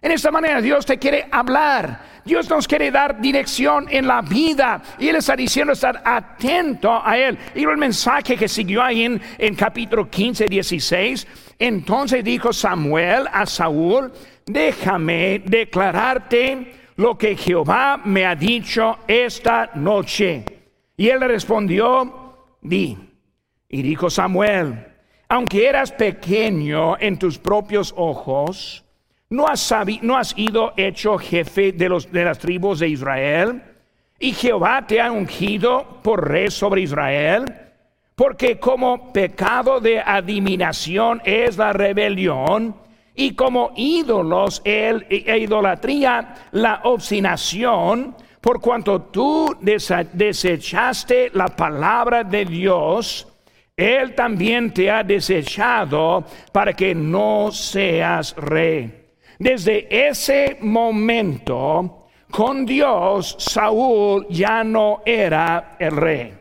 En 0.00 0.12
esta 0.12 0.30
manera 0.30 0.60
Dios 0.60 0.84
te 0.84 0.98
quiere 0.98 1.26
hablar. 1.30 2.14
Dios 2.24 2.48
nos 2.48 2.68
quiere 2.68 2.90
dar 2.90 3.20
dirección 3.20 3.86
en 3.90 4.06
la 4.06 4.20
vida. 4.20 4.82
Y 4.98 5.08
Él 5.08 5.16
está 5.16 5.34
diciendo 5.34 5.72
estar 5.72 6.02
atento 6.04 7.00
a 7.02 7.16
Él. 7.16 7.38
Y 7.54 7.64
el 7.64 7.78
mensaje 7.78 8.36
que 8.36 8.46
siguió 8.46 8.82
ahí 8.82 9.04
en, 9.04 9.20
en 9.38 9.54
capítulo 9.54 10.10
15, 10.10 10.44
16. 10.44 11.26
Entonces 11.58 12.22
dijo 12.22 12.52
Samuel 12.52 13.26
a 13.32 13.46
Saúl, 13.46 14.12
déjame 14.44 15.40
declararte 15.44 16.72
lo 16.96 17.16
que 17.16 17.36
Jehová 17.36 18.00
me 18.04 18.26
ha 18.26 18.34
dicho 18.34 18.98
esta 19.08 19.70
noche. 19.74 20.44
Y 20.96 21.08
él 21.08 21.20
respondió, 21.20 22.46
di. 22.60 22.96
Y 23.68 23.82
dijo 23.82 24.10
Samuel, 24.10 24.93
aunque 25.34 25.66
eras 25.66 25.90
pequeño 25.90 26.96
en 27.00 27.18
tus 27.18 27.38
propios 27.38 27.92
ojos, 27.96 28.84
¿No 29.30 29.48
has, 29.48 29.74
¿No 30.02 30.16
has 30.16 30.32
ido 30.36 30.74
hecho 30.76 31.18
jefe 31.18 31.72
de, 31.72 31.88
los, 31.88 32.12
de 32.12 32.24
las 32.24 32.38
tribus 32.38 32.78
de 32.78 32.88
Israel? 32.88 33.60
¿Y 34.20 34.32
Jehová 34.32 34.86
te 34.86 35.00
ha 35.00 35.10
ungido 35.10 35.98
por 36.04 36.28
rey 36.28 36.52
sobre 36.52 36.82
Israel? 36.82 37.46
Porque 38.14 38.60
como 38.60 39.12
pecado 39.12 39.80
de 39.80 39.98
adivinación 39.98 41.20
es 41.24 41.56
la 41.56 41.72
rebelión, 41.72 42.76
y 43.16 43.34
como 43.34 43.72
ídolos 43.74 44.62
el, 44.64 45.04
e 45.10 45.36
idolatría 45.38 46.34
la 46.52 46.82
obstinación, 46.84 48.14
por 48.40 48.60
cuanto 48.60 49.02
tú 49.02 49.56
desechaste 49.60 51.30
la 51.34 51.48
palabra 51.48 52.22
de 52.22 52.44
Dios, 52.44 53.26
Él 53.76 54.14
también 54.14 54.72
te 54.72 54.88
ha 54.90 55.02
desechado 55.02 56.24
para 56.52 56.72
que 56.72 56.94
no 56.94 57.50
seas 57.50 58.34
rey. 58.36 59.08
Desde 59.38 60.08
ese 60.08 60.58
momento, 60.60 62.06
con 62.30 62.64
Dios, 62.64 63.34
Saúl 63.38 64.26
ya 64.30 64.62
no 64.62 65.02
era 65.04 65.76
el 65.78 65.96
rey. 65.96 66.34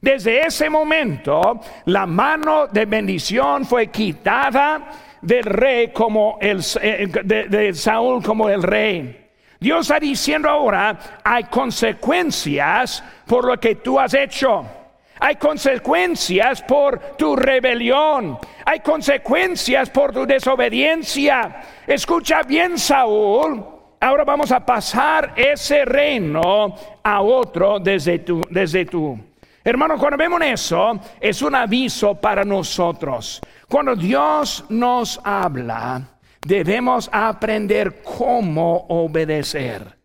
Desde 0.00 0.46
ese 0.46 0.70
momento, 0.70 1.60
la 1.86 2.06
mano 2.06 2.68
de 2.68 2.86
bendición 2.86 3.66
fue 3.66 3.88
quitada 3.88 4.90
del 5.20 5.42
rey 5.42 5.88
como 5.88 6.38
el, 6.40 6.62
eh, 6.80 7.08
de, 7.24 7.48
de 7.48 7.74
Saúl 7.74 8.22
como 8.22 8.48
el 8.48 8.62
rey. 8.62 9.28
Dios 9.58 9.82
está 9.82 9.98
diciendo 9.98 10.48
ahora, 10.48 11.20
hay 11.22 11.44
consecuencias 11.44 13.04
por 13.26 13.44
lo 13.44 13.58
que 13.58 13.74
tú 13.74 14.00
has 14.00 14.14
hecho. 14.14 14.79
Hay 15.20 15.36
consecuencias 15.36 16.62
por 16.62 16.98
tu 17.16 17.36
rebelión. 17.36 18.38
Hay 18.64 18.80
consecuencias 18.80 19.90
por 19.90 20.12
tu 20.12 20.26
desobediencia. 20.26 21.62
Escucha 21.86 22.42
bien, 22.42 22.78
Saúl. 22.78 23.64
Ahora 24.00 24.24
vamos 24.24 24.50
a 24.50 24.64
pasar 24.64 25.34
ese 25.36 25.84
reino 25.84 26.74
a 27.02 27.20
otro 27.20 27.78
desde 27.78 28.20
tú. 28.20 28.40
Desde 28.48 28.86
tú. 28.86 29.18
Hermano, 29.62 29.98
cuando 29.98 30.16
vemos 30.16 30.40
eso, 30.42 30.98
es 31.20 31.42
un 31.42 31.54
aviso 31.54 32.14
para 32.14 32.42
nosotros. 32.42 33.42
Cuando 33.68 33.94
Dios 33.94 34.64
nos 34.70 35.20
habla, 35.22 36.02
debemos 36.40 37.10
aprender 37.12 38.02
cómo 38.02 38.86
obedecer. 38.88 39.98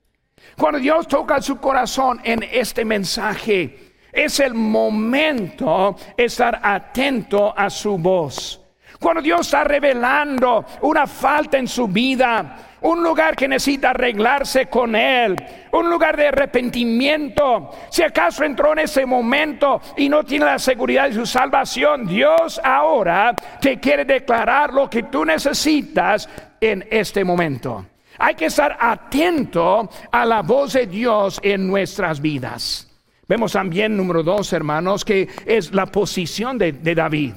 Cuando 0.58 0.80
Dios 0.80 1.08
toca 1.08 1.42
su 1.42 1.58
corazón 1.58 2.20
en 2.24 2.44
este 2.44 2.84
mensaje, 2.84 3.85
es 4.16 4.40
el 4.40 4.54
momento 4.54 5.96
estar 6.18 6.60
atento 6.64 7.54
a 7.56 7.70
su 7.70 7.98
voz. 7.98 8.62
Cuando 9.00 9.22
Dios 9.22 9.42
está 9.42 9.64
revelando 9.64 10.66
una 10.82 11.06
falta 11.06 11.58
en 11.58 11.68
su 11.68 11.88
vida, 11.88 12.76
un 12.82 13.04
lugar 13.04 13.36
que 13.36 13.48
necesita 13.48 13.90
arreglarse 13.90 14.68
con 14.68 14.96
Él, 14.96 15.36
un 15.72 15.90
lugar 15.90 16.16
de 16.16 16.28
arrepentimiento. 16.28 17.72
Si 17.90 18.04
acaso 18.04 18.44
entró 18.44 18.74
en 18.74 18.80
ese 18.80 19.06
momento 19.06 19.82
y 19.98 20.08
no 20.08 20.24
tiene 20.24 20.46
la 20.46 20.60
seguridad 20.60 21.10
de 21.10 21.16
su 21.16 21.26
salvación, 21.26 22.08
Dios 22.08 22.62
ahora 22.64 23.36
te 23.60 23.80
quiere 23.80 24.06
declarar 24.06 24.74
lo 24.74 24.90
que 24.90 25.04
tú 25.04 25.26
necesitas 25.26 26.30
en 26.62 26.88
este 26.90 27.24
momento. 27.24 27.86
Hay 28.18 28.36
que 28.36 28.46
estar 28.46 28.78
atento 28.80 29.90
a 30.12 30.26
la 30.26 30.42
voz 30.42 30.74
de 30.74 30.88
Dios 30.88 31.40
en 31.44 31.68
nuestras 31.68 32.22
vidas. 32.22 32.85
Vemos 33.28 33.54
también, 33.54 33.98
número 33.98 34.22
dos, 34.22 34.54
hermanos, 34.54 35.04
que 35.04 35.28
es 35.46 35.74
la 35.74 35.88
posición 35.88 36.58
de, 36.58 36.72
David. 36.74 37.34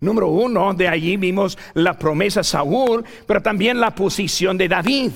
Número 0.00 0.28
uno, 0.28 0.74
de 0.74 0.88
allí 0.88 1.16
vimos 1.16 1.56
la 1.74 1.94
promesa 1.94 2.40
de 2.40 2.44
Saúl, 2.44 3.04
pero 3.26 3.40
también 3.40 3.80
la 3.80 3.94
posición 3.94 4.58
de 4.58 4.68
David. 4.68 5.12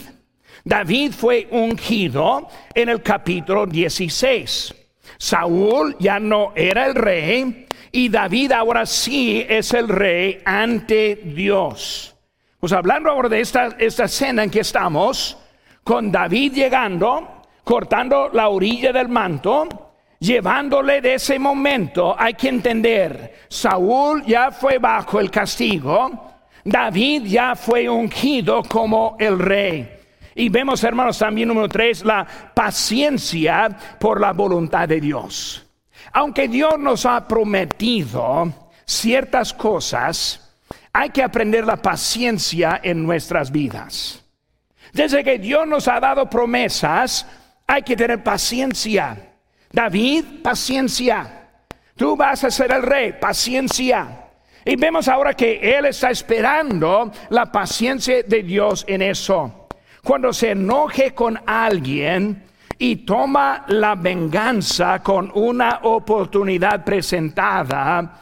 David 0.65 1.13
fue 1.13 1.49
ungido 1.51 2.49
en 2.73 2.89
el 2.89 3.03
capítulo 3.03 3.67
16. 3.67 4.75
Saúl 5.19 5.97
ya 5.99 6.21
no 6.21 6.53
era 6.55 6.87
el 6.87 6.95
rey 6.95 7.67
y 7.91 8.09
David 8.09 8.53
ahora 8.53 8.87
sí 8.87 9.45
es 9.49 9.73
el 9.75 9.89
rey 9.89 10.41
ante 10.45 11.17
Dios. 11.17 12.15
Pues 12.61 12.73
hablando 12.73 13.11
ahora 13.11 13.29
de 13.29 13.41
esta, 13.41 13.77
esta 13.79 14.05
escena 14.05 14.45
en 14.45 14.51
que 14.51 14.61
estamos, 14.61 15.39
con 15.83 16.13
David 16.13 16.53
llegando, 16.53 17.38
cortando 17.69 18.31
la 18.33 18.49
orilla 18.49 18.95
del 18.95 19.11
manto, 19.11 19.69
llevándole 20.21 21.03
de 21.03 21.17
ese 21.17 21.39
momento, 21.39 22.17
hay 22.19 22.33
que 22.33 22.49
entender, 22.49 23.45
Saúl 23.47 24.25
ya 24.25 24.51
fue 24.51 24.79
bajo 24.79 25.21
el 25.21 25.31
castigo, 25.31 26.11
David 26.65 27.25
ya 27.27 27.55
fue 27.55 27.87
ungido 27.87 28.63
como 28.63 29.19
el 29.21 29.39
rey. 29.39 29.87
Y 30.35 30.49
vemos, 30.49 30.83
hermanos, 30.83 31.19
también 31.19 31.49
número 31.49 31.69
tres, 31.69 32.03
la 32.07 32.27
paciencia 32.55 33.69
por 34.01 34.19
la 34.19 34.33
voluntad 34.33 34.89
de 34.89 35.03
Dios. 35.03 35.67
Aunque 36.15 36.49
Dios 36.49 36.79
nos 36.79 37.05
ha 37.05 37.29
prometido 37.29 38.51
ciertas 38.87 39.53
cosas, 39.53 40.57
hay 40.91 41.11
que 41.11 41.23
aprender 41.23 41.67
la 41.67 41.77
paciencia 41.77 42.81
en 42.83 43.05
nuestras 43.05 43.53
vidas. 43.53 44.25
Desde 44.95 45.23
que 45.23 45.39
Dios 45.39 45.69
nos 45.69 45.87
ha 45.87 46.01
dado 46.01 46.31
promesas, 46.31 47.27
hay 47.69 47.83
que 47.83 47.95
tener 47.95 48.25
paciencia. 48.25 49.35
David, 49.71 50.25
paciencia. 50.43 51.51
Tú 51.95 52.17
vas 52.17 52.43
a 52.43 52.51
ser 52.51 52.73
el 52.73 52.83
rey, 52.83 53.13
paciencia. 53.21 54.25
Y 54.65 54.75
vemos 54.77 55.07
ahora 55.07 55.35
que 55.35 55.77
él 55.77 55.85
está 55.85 56.11
esperando 56.11 57.13
la 57.29 57.53
paciencia 57.53 58.23
de 58.23 58.43
Dios 58.43 58.85
en 58.89 59.03
eso. 59.03 59.69
Cuando 60.03 60.33
se 60.33 60.53
enoje 60.53 61.13
con 61.13 61.39
alguien 61.47 62.43
y 62.79 62.97
toma 62.97 63.67
la 63.69 63.95
venganza 63.95 65.03
con 65.03 65.31
una 65.35 65.81
oportunidad 65.83 66.85
presentada, 66.85 68.21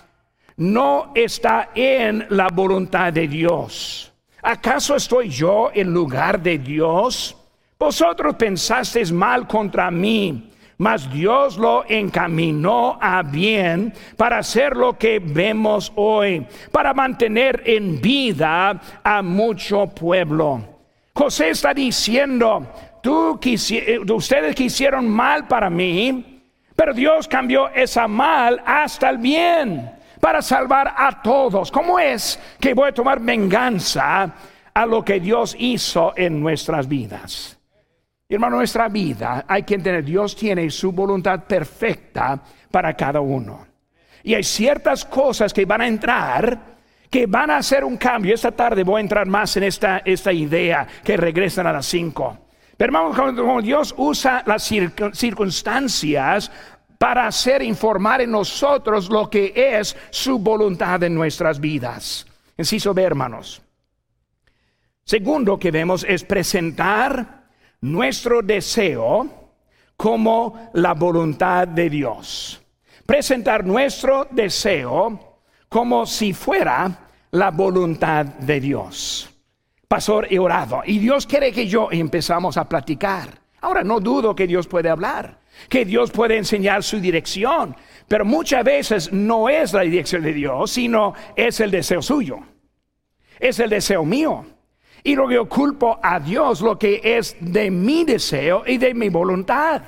no 0.57 1.13
está 1.15 1.71
en 1.75 2.27
la 2.31 2.49
voluntad 2.49 3.13
de 3.13 3.29
Dios. 3.29 4.13
¿Acaso 4.43 4.97
estoy 4.97 5.29
yo 5.29 5.71
en 5.73 5.93
lugar 5.93 6.41
de 6.41 6.59
Dios? 6.59 7.36
Vosotros 7.79 8.37
pensasteis 8.37 9.13
mal 9.13 9.47
contra 9.47 9.91
mí, 9.91 10.51
mas 10.79 11.11
Dios 11.13 11.59
lo 11.59 11.85
encaminó 11.89 12.99
a 13.01 13.23
bien 13.23 13.93
para 14.17 14.39
hacer 14.39 14.77
lo 14.77 14.97
que 14.97 15.19
vemos 15.19 15.93
hoy, 15.95 16.47
para 16.73 16.95
mantener 16.95 17.63
en 17.67 18.01
vida 18.01 18.81
a 19.03 19.23
mucho 19.23 19.87
pueblo. 19.87 20.77
José 21.13 21.51
está 21.51 21.73
diciendo, 21.73 22.67
Tú 23.07 23.39
eh, 23.45 24.01
ustedes 24.13 24.53
quisieron 24.57 25.09
mal 25.09 25.47
para 25.47 25.71
mí, 25.71 26.43
pero 26.75 26.93
Dios 26.93 27.29
cambió 27.29 27.69
esa 27.69 28.09
mal 28.09 28.61
hasta 28.67 29.11
el 29.11 29.19
bien 29.19 29.93
para 30.21 30.43
salvar 30.43 30.93
a 30.97 31.23
todos. 31.23 31.71
¿Cómo 31.71 32.01
es 32.01 32.37
que 32.59 32.75
voy 32.75 32.89
a 32.89 32.93
tomar 32.93 33.21
venganza 33.21 34.35
a 34.75 34.87
lo 34.87 35.05
que 35.05 35.21
Dios 35.21 35.55
hizo 35.57 36.15
en 36.17 36.41
nuestras 36.41 36.89
vidas? 36.89 37.56
Hermano, 38.29 38.57
nuestra 38.57 38.89
vida 38.89 39.45
hay 39.47 39.63
que 39.63 39.75
entender, 39.75 40.05
Dios 40.05 40.35
tiene 40.35 40.69
su 40.71 40.91
voluntad 40.91 41.45
perfecta 41.45 42.43
para 42.71 42.95
cada 42.95 43.21
uno. 43.21 43.67
Y 44.25 44.35
hay 44.35 44.43
ciertas 44.43 45.05
cosas 45.05 45.53
que 45.53 45.65
van 45.65 45.83
a 45.83 45.87
entrar, 45.87 46.77
que 47.09 47.27
van 47.27 47.51
a 47.51 47.59
hacer 47.59 47.85
un 47.85 47.97
cambio. 47.97 48.35
Esta 48.35 48.51
tarde 48.51 48.83
voy 48.83 48.99
a 48.99 49.03
entrar 49.03 49.27
más 49.27 49.57
en 49.57 49.63
esta, 49.63 49.99
esta 50.05 50.33
idea 50.33 50.87
que 51.05 51.17
regresan 51.17 51.69
a 51.69 51.73
las 51.73 51.87
cinco. 51.87 52.37
Pero 52.77 52.89
hermano, 52.89 53.37
como 53.37 53.63
Dios 53.63 53.95
usa 53.97 54.43
las 54.45 54.65
circunstancias 54.65 56.51
para 56.99 57.29
hacer 57.29 57.63
informar 57.63 58.23
en 58.23 58.33
nosotros 58.33 59.09
lo 59.09 59.31
que 59.31 59.53
es 59.55 59.97
su 60.11 60.41
voluntad 60.41 61.01
en 61.05 61.15
nuestras 61.15 61.61
vidas. 61.61 62.27
Enciso 62.57 62.93
B, 62.93 63.03
hermanos. 63.03 63.63
Segundo 65.05 65.59
que 65.59 65.71
vemos 65.71 66.05
es 66.09 66.25
presentar 66.25 67.36
nuestro 67.93 68.43
deseo 68.43 69.53
como 69.97 70.71
la 70.75 70.95
voluntad 70.95 71.69
de 71.69 71.89
Dios. 71.89 72.63
Presentar 73.05 73.65
nuestro 73.65 74.27
deseo 74.31 75.41
como 75.69 76.07
si 76.07 76.33
fuera 76.33 77.09
la 77.31 77.51
voluntad 77.51 78.25
de 78.27 78.61
Dios. 78.61 79.31
Pastor, 79.89 80.27
he 80.31 80.39
orado 80.39 80.83
y 80.85 80.99
Dios 80.99 81.27
quiere 81.27 81.53
que 81.53 81.67
yo 81.67 81.89
empezamos 81.91 82.57
a 82.57 82.69
platicar. 82.69 83.41
Ahora 83.61 83.85
no 83.85 84.01
dudo 84.01 84.35
que 84.35 84.47
Dios 84.47 84.67
puede 84.67 84.89
hablar 84.89 85.47
que 85.69 85.85
Dios 85.85 86.11
puede 86.11 86.37
enseñar 86.37 86.83
su 86.83 87.01
dirección, 87.01 87.77
pero 88.09 88.25
muchas 88.25 88.65
veces 88.65 89.13
no 89.13 89.49
es 89.49 89.73
la 89.73 89.83
dirección 89.83 90.23
de 90.23 90.33
Dios, 90.33 90.71
sino 90.71 91.15
es 91.35 91.61
el 91.61 91.71
deseo 91.71 92.03
suyo, 92.03 92.39
es 93.39 93.59
el 93.59 93.71
deseo 93.71 94.05
mío. 94.05 94.45
Y 95.07 95.15
lo 95.15 95.29
que 95.29 95.39
culpo 95.47 96.01
a 96.03 96.19
Dios, 96.19 96.61
lo 96.61 96.77
que 96.77 97.01
es 97.01 97.37
de 97.39 97.71
mi 97.71 98.03
deseo 98.03 98.65
y 98.67 98.77
de 98.77 98.93
mi 98.93 99.09
voluntad. 99.09 99.81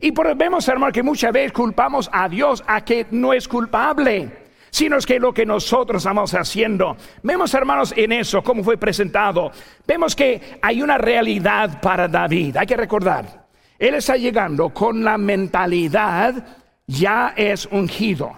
Y 0.00 0.10
por 0.10 0.34
vemos, 0.34 0.66
hermano, 0.66 0.92
que 0.92 1.04
muchas 1.04 1.32
veces 1.32 1.52
culpamos 1.52 2.10
a 2.12 2.28
Dios 2.28 2.64
a 2.66 2.84
que 2.84 3.06
no 3.12 3.32
es 3.32 3.46
culpable, 3.46 4.28
sino 4.70 4.96
es 4.96 5.06
que 5.06 5.20
lo 5.20 5.32
que 5.32 5.46
nosotros 5.46 6.02
estamos 6.02 6.34
haciendo. 6.34 6.96
Vemos, 7.22 7.54
hermanos, 7.54 7.94
en 7.96 8.10
eso, 8.10 8.42
cómo 8.42 8.64
fue 8.64 8.76
presentado. 8.76 9.52
Vemos 9.86 10.16
que 10.16 10.58
hay 10.60 10.82
una 10.82 10.98
realidad 10.98 11.80
para 11.80 12.08
David. 12.08 12.56
Hay 12.56 12.66
que 12.66 12.76
recordar, 12.76 13.46
él 13.78 13.94
está 13.94 14.16
llegando 14.16 14.70
con 14.70 15.04
la 15.04 15.16
mentalidad, 15.16 16.44
ya 16.88 17.34
es 17.36 17.66
ungido. 17.66 18.36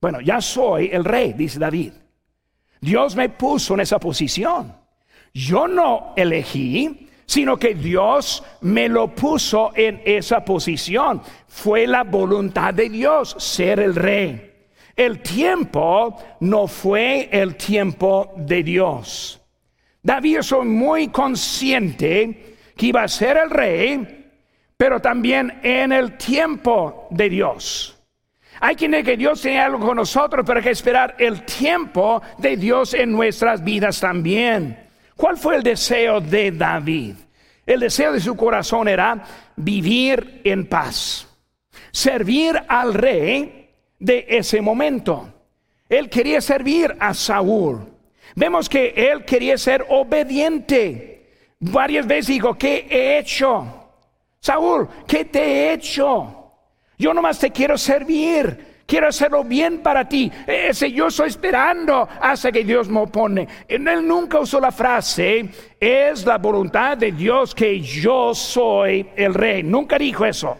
Bueno, 0.00 0.20
ya 0.20 0.40
soy 0.40 0.88
el 0.92 1.04
rey, 1.04 1.32
dice 1.32 1.58
David. 1.58 1.94
Dios 2.80 3.16
me 3.16 3.28
puso 3.28 3.74
en 3.74 3.80
esa 3.80 3.98
posición. 3.98 4.85
Yo 5.36 5.68
no 5.68 6.14
elegí, 6.16 7.10
sino 7.26 7.58
que 7.58 7.74
Dios 7.74 8.42
me 8.62 8.88
lo 8.88 9.14
puso 9.14 9.70
en 9.74 10.00
esa 10.06 10.42
posición. 10.42 11.20
Fue 11.46 11.86
la 11.86 12.04
voluntad 12.04 12.72
de 12.72 12.88
Dios 12.88 13.36
ser 13.38 13.80
el 13.80 13.94
rey. 13.94 14.54
El 14.96 15.20
tiempo 15.20 16.16
no 16.40 16.66
fue 16.66 17.28
el 17.30 17.56
tiempo 17.56 18.32
de 18.34 18.62
Dios. 18.62 19.38
David 20.02 20.38
es 20.38 20.52
muy 20.64 21.08
consciente 21.08 22.56
que 22.74 22.86
iba 22.86 23.02
a 23.02 23.08
ser 23.08 23.36
el 23.36 23.50
rey, 23.50 24.30
pero 24.74 25.00
también 25.00 25.60
en 25.62 25.92
el 25.92 26.16
tiempo 26.16 27.08
de 27.10 27.28
Dios. 27.28 28.02
Hay 28.58 28.74
quienes 28.74 29.04
que 29.04 29.18
Dios 29.18 29.42
tiene 29.42 29.60
algo 29.60 29.80
con 29.80 29.96
nosotros, 29.96 30.46
pero 30.46 30.60
hay 30.60 30.64
que 30.64 30.70
esperar 30.70 31.14
el 31.18 31.42
tiempo 31.42 32.22
de 32.38 32.56
Dios 32.56 32.94
en 32.94 33.12
nuestras 33.12 33.62
vidas 33.62 34.00
también. 34.00 34.85
¿Cuál 35.16 35.36
fue 35.36 35.56
el 35.56 35.62
deseo 35.62 36.20
de 36.20 36.52
David? 36.52 37.14
El 37.64 37.80
deseo 37.80 38.12
de 38.12 38.20
su 38.20 38.36
corazón 38.36 38.86
era 38.86 39.24
vivir 39.56 40.42
en 40.44 40.68
paz, 40.68 41.26
servir 41.90 42.62
al 42.68 42.94
rey 42.94 43.70
de 43.98 44.26
ese 44.28 44.60
momento. 44.60 45.32
Él 45.88 46.10
quería 46.10 46.40
servir 46.40 46.96
a 47.00 47.14
Saúl. 47.14 47.88
Vemos 48.34 48.68
que 48.68 48.92
él 48.94 49.24
quería 49.24 49.56
ser 49.56 49.86
obediente. 49.88 51.30
Varias 51.58 52.06
veces 52.06 52.26
dijo, 52.26 52.54
¿qué 52.56 52.86
he 52.90 53.18
hecho? 53.18 53.90
Saúl, 54.38 54.88
¿qué 55.08 55.24
te 55.24 55.40
he 55.40 55.72
hecho? 55.72 56.52
Yo 56.98 57.14
nomás 57.14 57.38
te 57.38 57.50
quiero 57.50 57.78
servir. 57.78 58.75
Quiero 58.86 59.08
hacerlo 59.08 59.42
bien 59.42 59.82
para 59.82 60.08
ti. 60.08 60.30
Ese 60.46 60.92
yo 60.92 61.08
estoy 61.08 61.28
esperando 61.28 62.08
hasta 62.20 62.52
que 62.52 62.64
Dios 62.64 62.88
me 62.88 63.00
opone. 63.00 63.48
Él 63.66 63.84
nunca 64.06 64.38
usó 64.38 64.60
la 64.60 64.70
frase, 64.70 65.48
es 65.80 66.24
la 66.24 66.38
voluntad 66.38 66.96
de 66.96 67.12
Dios 67.12 67.54
que 67.54 67.80
yo 67.80 68.34
soy 68.34 69.10
el 69.16 69.34
rey. 69.34 69.62
Nunca 69.62 69.98
dijo 69.98 70.24
eso. 70.24 70.56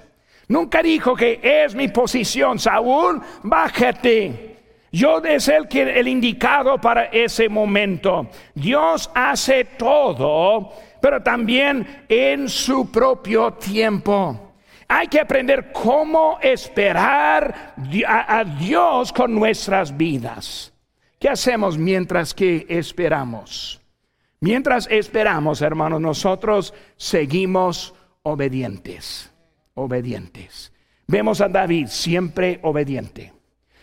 Nunca 0.48 0.82
dijo 0.82 1.14
que 1.14 1.40
es 1.42 1.74
mi 1.74 1.88
posición. 1.88 2.58
Saúl, 2.58 3.22
bájate. 3.42 4.56
Yo 4.90 5.18
es 5.18 5.48
el, 5.48 5.68
que, 5.68 5.82
el 5.82 6.08
indicado 6.08 6.80
para 6.80 7.06
ese 7.06 7.48
momento. 7.48 8.28
Dios 8.54 9.10
hace 9.14 9.64
todo 9.64 10.72
pero 11.06 11.22
también 11.22 12.04
en 12.08 12.48
su 12.48 12.90
propio 12.90 13.52
tiempo. 13.52 14.45
Hay 14.88 15.08
que 15.08 15.20
aprender 15.20 15.72
cómo 15.72 16.38
esperar 16.40 17.74
a, 18.06 18.44
Dios 18.44 19.12
con 19.12 19.34
nuestras 19.34 19.96
vidas. 19.96 20.72
¿Qué 21.18 21.28
hacemos 21.28 21.76
mientras 21.76 22.32
que 22.32 22.66
esperamos? 22.68 23.80
Mientras 24.40 24.86
esperamos, 24.90 25.60
hermanos, 25.62 26.00
nosotros 26.00 26.72
seguimos 26.96 27.94
obedientes, 28.22 29.32
obedientes. 29.74 30.72
Vemos 31.08 31.40
a 31.40 31.48
David 31.48 31.88
siempre 31.88 32.60
obediente, 32.62 33.32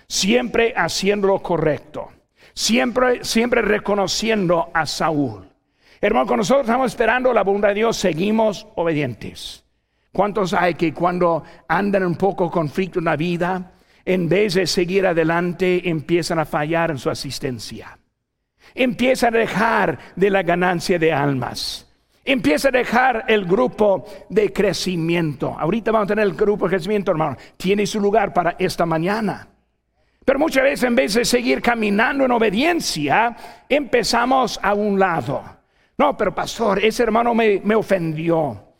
siempre 0.08 0.74
haciendo 0.76 1.28
lo 1.28 1.42
correcto, 1.42 2.10
siempre, 2.54 3.26
siempre 3.26 3.62
reconociendo 3.62 4.70
a 4.74 4.86
Saúl. 4.86 5.50
Hermano, 6.00 6.28
con 6.28 6.38
nosotros 6.38 6.66
estamos 6.66 6.92
esperando 6.92 7.34
la 7.34 7.44
voluntad 7.44 7.70
de 7.70 7.76
Dios, 7.76 7.98
seguimos 7.98 8.68
obedientes. 8.76 9.62
¿Cuántos 10.13 10.54
hay 10.54 10.76
que 10.76 10.93
cuando 10.93 11.43
andan 11.67 12.06
un 12.06 12.15
poco 12.15 12.49
conflicto 12.49 12.99
en 12.99 13.06
la 13.06 13.17
vida, 13.17 13.73
en 14.06 14.30
vez 14.30 14.54
de 14.54 14.67
seguir 14.67 15.06
adelante, 15.06 15.89
empiezan 15.89 16.39
a 16.39 16.45
fallar 16.45 16.91
en 16.91 16.99
su 16.99 17.10
asistencia? 17.10 17.97
Empiezan 18.76 19.36
a 19.36 19.39
dejar 19.39 19.99
de 20.15 20.30
la 20.30 20.43
ganancia 20.43 20.97
de 20.97 21.12
almas. 21.12 21.91
Empieza 22.23 22.69
a 22.69 22.71
dejar 22.71 23.26
el 23.28 23.43
grupo 23.45 24.06
de 24.30 24.54
crecimiento. 24.54 25.56
Ahorita 25.60 25.91
vamos 25.91 26.06
a 26.06 26.10
tener 26.10 26.26
el 26.26 26.34
grupo 26.34 26.65
de 26.65 26.76
crecimiento, 26.76 27.12
hermano. 27.12 27.36
Tiene 27.58 27.86
su 27.86 27.99
lugar 27.99 28.34
para 28.34 28.56
esta 28.60 28.86
mañana. 28.86 29.47
Pero 30.23 30.39
muchas 30.39 30.63
veces 30.63 30.84
en 30.84 30.95
vez 30.95 31.15
de 31.15 31.26
seguir 31.26 31.62
caminando 31.62 32.23
en 32.23 32.32
obediencia, 32.32 33.36
empezamos 33.67 34.60
a 34.62 34.73
un 34.73 34.97
lado. 34.97 35.43
No, 35.97 36.15
pero 36.15 36.34
pastor, 36.34 36.84
ese 36.84 37.04
hermano 37.04 37.34
me, 37.36 37.76
ofendió. 37.76 38.73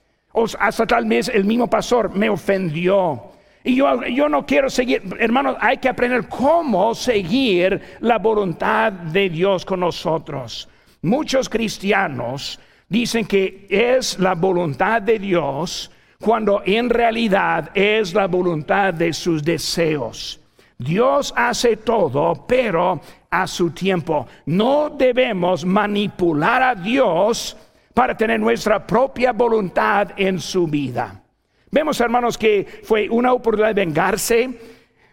Hasta 0.60 0.88
tal 0.88 1.06
vez 1.06 1.30
el 1.30 1.46
mismo 1.46 1.70
pastor 1.70 2.14
me 2.16 2.30
ofendió. 2.30 3.32
Y 3.64 3.76
yo, 3.76 4.04
yo 4.08 4.28
no 4.28 4.46
quiero 4.46 4.70
seguir, 4.70 5.02
hermanos, 5.20 5.56
hay 5.60 5.78
que 5.78 5.88
aprender 5.88 6.28
cómo 6.28 6.94
seguir 6.94 7.80
la 8.02 8.18
voluntad 8.18 8.92
de 8.92 9.30
Dios 9.30 9.64
con 9.64 9.80
nosotros. 9.80 10.68
Muchos 11.02 11.48
cristianos 11.48 12.60
dicen 12.90 13.26
que 13.26 13.68
es 13.70 14.20
la 14.20 14.36
voluntad 14.36 15.02
de 15.02 15.20
Dios 15.20 15.92
cuando 16.20 16.62
en 16.66 16.90
realidad 16.90 17.70
es 17.74 18.14
la 18.14 18.28
voluntad 18.28 18.94
de 18.94 19.14
sus 19.14 19.44
deseos. 19.44 20.40
Dios 20.78 21.34
hace 21.36 21.78
todo, 21.78 22.46
pero 22.48 23.00
a 23.30 23.48
su 23.48 23.72
tiempo. 23.72 24.28
No 24.46 24.90
debemos 24.90 25.66
manipular 25.66 26.62
a 26.64 26.76
Dios 26.76 27.58
para 27.94 28.18
tener 28.18 28.40
nuestra 28.40 28.86
propia 28.86 29.32
voluntad 29.32 30.12
en 30.18 30.40
su 30.40 30.68
vida. 30.68 31.24
Vemos, 31.72 32.00
hermanos, 32.00 32.38
que 32.38 32.82
fue 32.84 33.10
una 33.10 33.34
oportunidad 33.34 33.74
de 33.74 33.86
vengarse, 33.86 34.60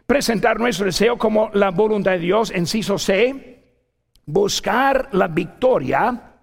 presentar 0.07 0.59
nuestro 0.59 0.87
deseo 0.87 1.17
como 1.17 1.51
la 1.55 1.71
voluntad 1.71 2.13
de 2.13 2.19
Dios, 2.19 2.51
enciso 2.51 2.99
C, 2.99 3.65
buscar 4.27 5.09
la 5.13 5.29
victoria 5.29 6.35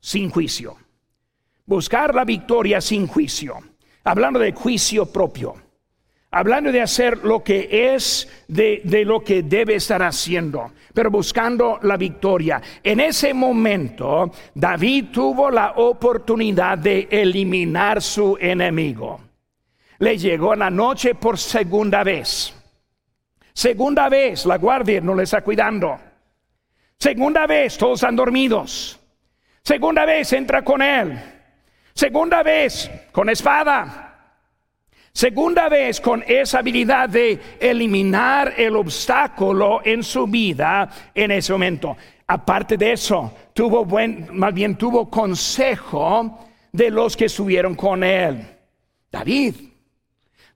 sin 0.00 0.30
juicio. 0.30 0.76
Buscar 1.64 2.14
la 2.14 2.24
victoria 2.24 2.80
sin 2.80 3.06
juicio. 3.06 3.56
Hablando 4.04 4.40
de 4.40 4.52
juicio 4.52 5.06
propio. 5.06 5.54
Hablando 6.32 6.72
de 6.72 6.80
hacer 6.80 7.18
lo 7.18 7.44
que 7.44 7.94
es 7.94 8.44
de, 8.48 8.80
de, 8.84 9.04
lo 9.04 9.22
que 9.22 9.42
debe 9.42 9.76
estar 9.76 10.02
haciendo, 10.02 10.72
pero 10.92 11.10
buscando 11.10 11.78
la 11.82 11.96
victoria. 11.96 12.60
En 12.82 13.00
ese 13.00 13.34
momento, 13.34 14.32
David 14.54 15.06
tuvo 15.12 15.50
la 15.50 15.72
oportunidad 15.76 16.78
de 16.78 17.06
eliminar 17.10 18.00
su 18.00 18.36
enemigo. 18.40 19.20
Le 19.98 20.16
llegó 20.16 20.56
la 20.56 20.70
noche 20.70 21.14
por 21.14 21.38
segunda 21.38 22.02
vez. 22.02 22.54
Segunda 23.52 24.08
vez, 24.08 24.46
la 24.46 24.56
guardia 24.56 25.00
no 25.02 25.14
le 25.14 25.24
está 25.24 25.42
cuidando. 25.42 25.98
Segunda 26.98 27.46
vez, 27.46 27.76
todos 27.76 28.00
están 28.00 28.16
dormidos. 28.16 28.98
Segunda 29.62 30.06
vez, 30.06 30.32
entra 30.32 30.64
con 30.64 30.80
él. 30.80 31.20
Segunda 31.92 32.42
vez, 32.42 32.90
con 33.12 33.28
espada. 33.28 34.11
Segunda 35.14 35.68
vez 35.68 36.00
con 36.00 36.24
esa 36.26 36.60
habilidad 36.60 37.08
de 37.08 37.38
eliminar 37.60 38.54
el 38.56 38.76
obstáculo 38.76 39.82
en 39.84 40.02
su 40.02 40.26
vida 40.26 40.88
en 41.14 41.30
ese 41.30 41.52
momento. 41.52 41.96
Aparte 42.26 42.78
de 42.78 42.92
eso, 42.92 43.32
tuvo 43.52 43.84
buen, 43.84 44.28
más 44.32 44.54
bien 44.54 44.74
tuvo 44.76 45.10
consejo 45.10 46.38
de 46.72 46.90
los 46.90 47.14
que 47.14 47.26
estuvieron 47.26 47.74
con 47.74 48.02
él. 48.02 48.42
David, 49.10 49.54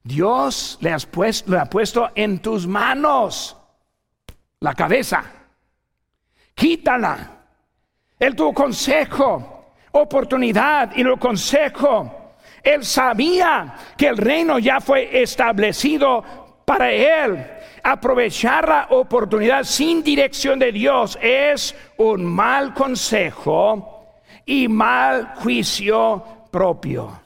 Dios 0.03 0.79
le, 0.81 0.97
puesto, 1.11 1.53
le 1.53 1.59
ha 1.59 1.67
puesto 1.67 2.11
en 2.15 2.39
tus 2.39 2.67
manos 2.67 3.59
la 4.61 4.75
cabeza. 4.75 5.23
Quítala. 6.55 7.33
Él 8.19 8.35
tuvo 8.35 8.55
consejo, 8.55 9.75
oportunidad 9.93 10.97
y 10.97 11.03
lo 11.03 11.19
consejo 11.19 12.26
él 12.67 12.85
sabía 12.85 13.75
que 13.97 14.09
el 14.09 14.17
reino 14.17 14.59
ya 14.59 14.81
fue 14.81 15.23
establecido 15.23 16.63
para 16.65 16.91
él. 16.93 17.47
Aprovechar 17.83 18.69
la 18.69 18.89
oportunidad 18.91 19.63
sin 19.63 20.03
dirección 20.03 20.59
de 20.59 20.73
Dios 20.73 21.17
es 21.23 21.77
un 21.97 22.25
mal 22.27 22.75
consejo 22.75 24.21
y 24.45 24.67
mal 24.67 25.35
juicio 25.37 26.25
propio. 26.51 27.21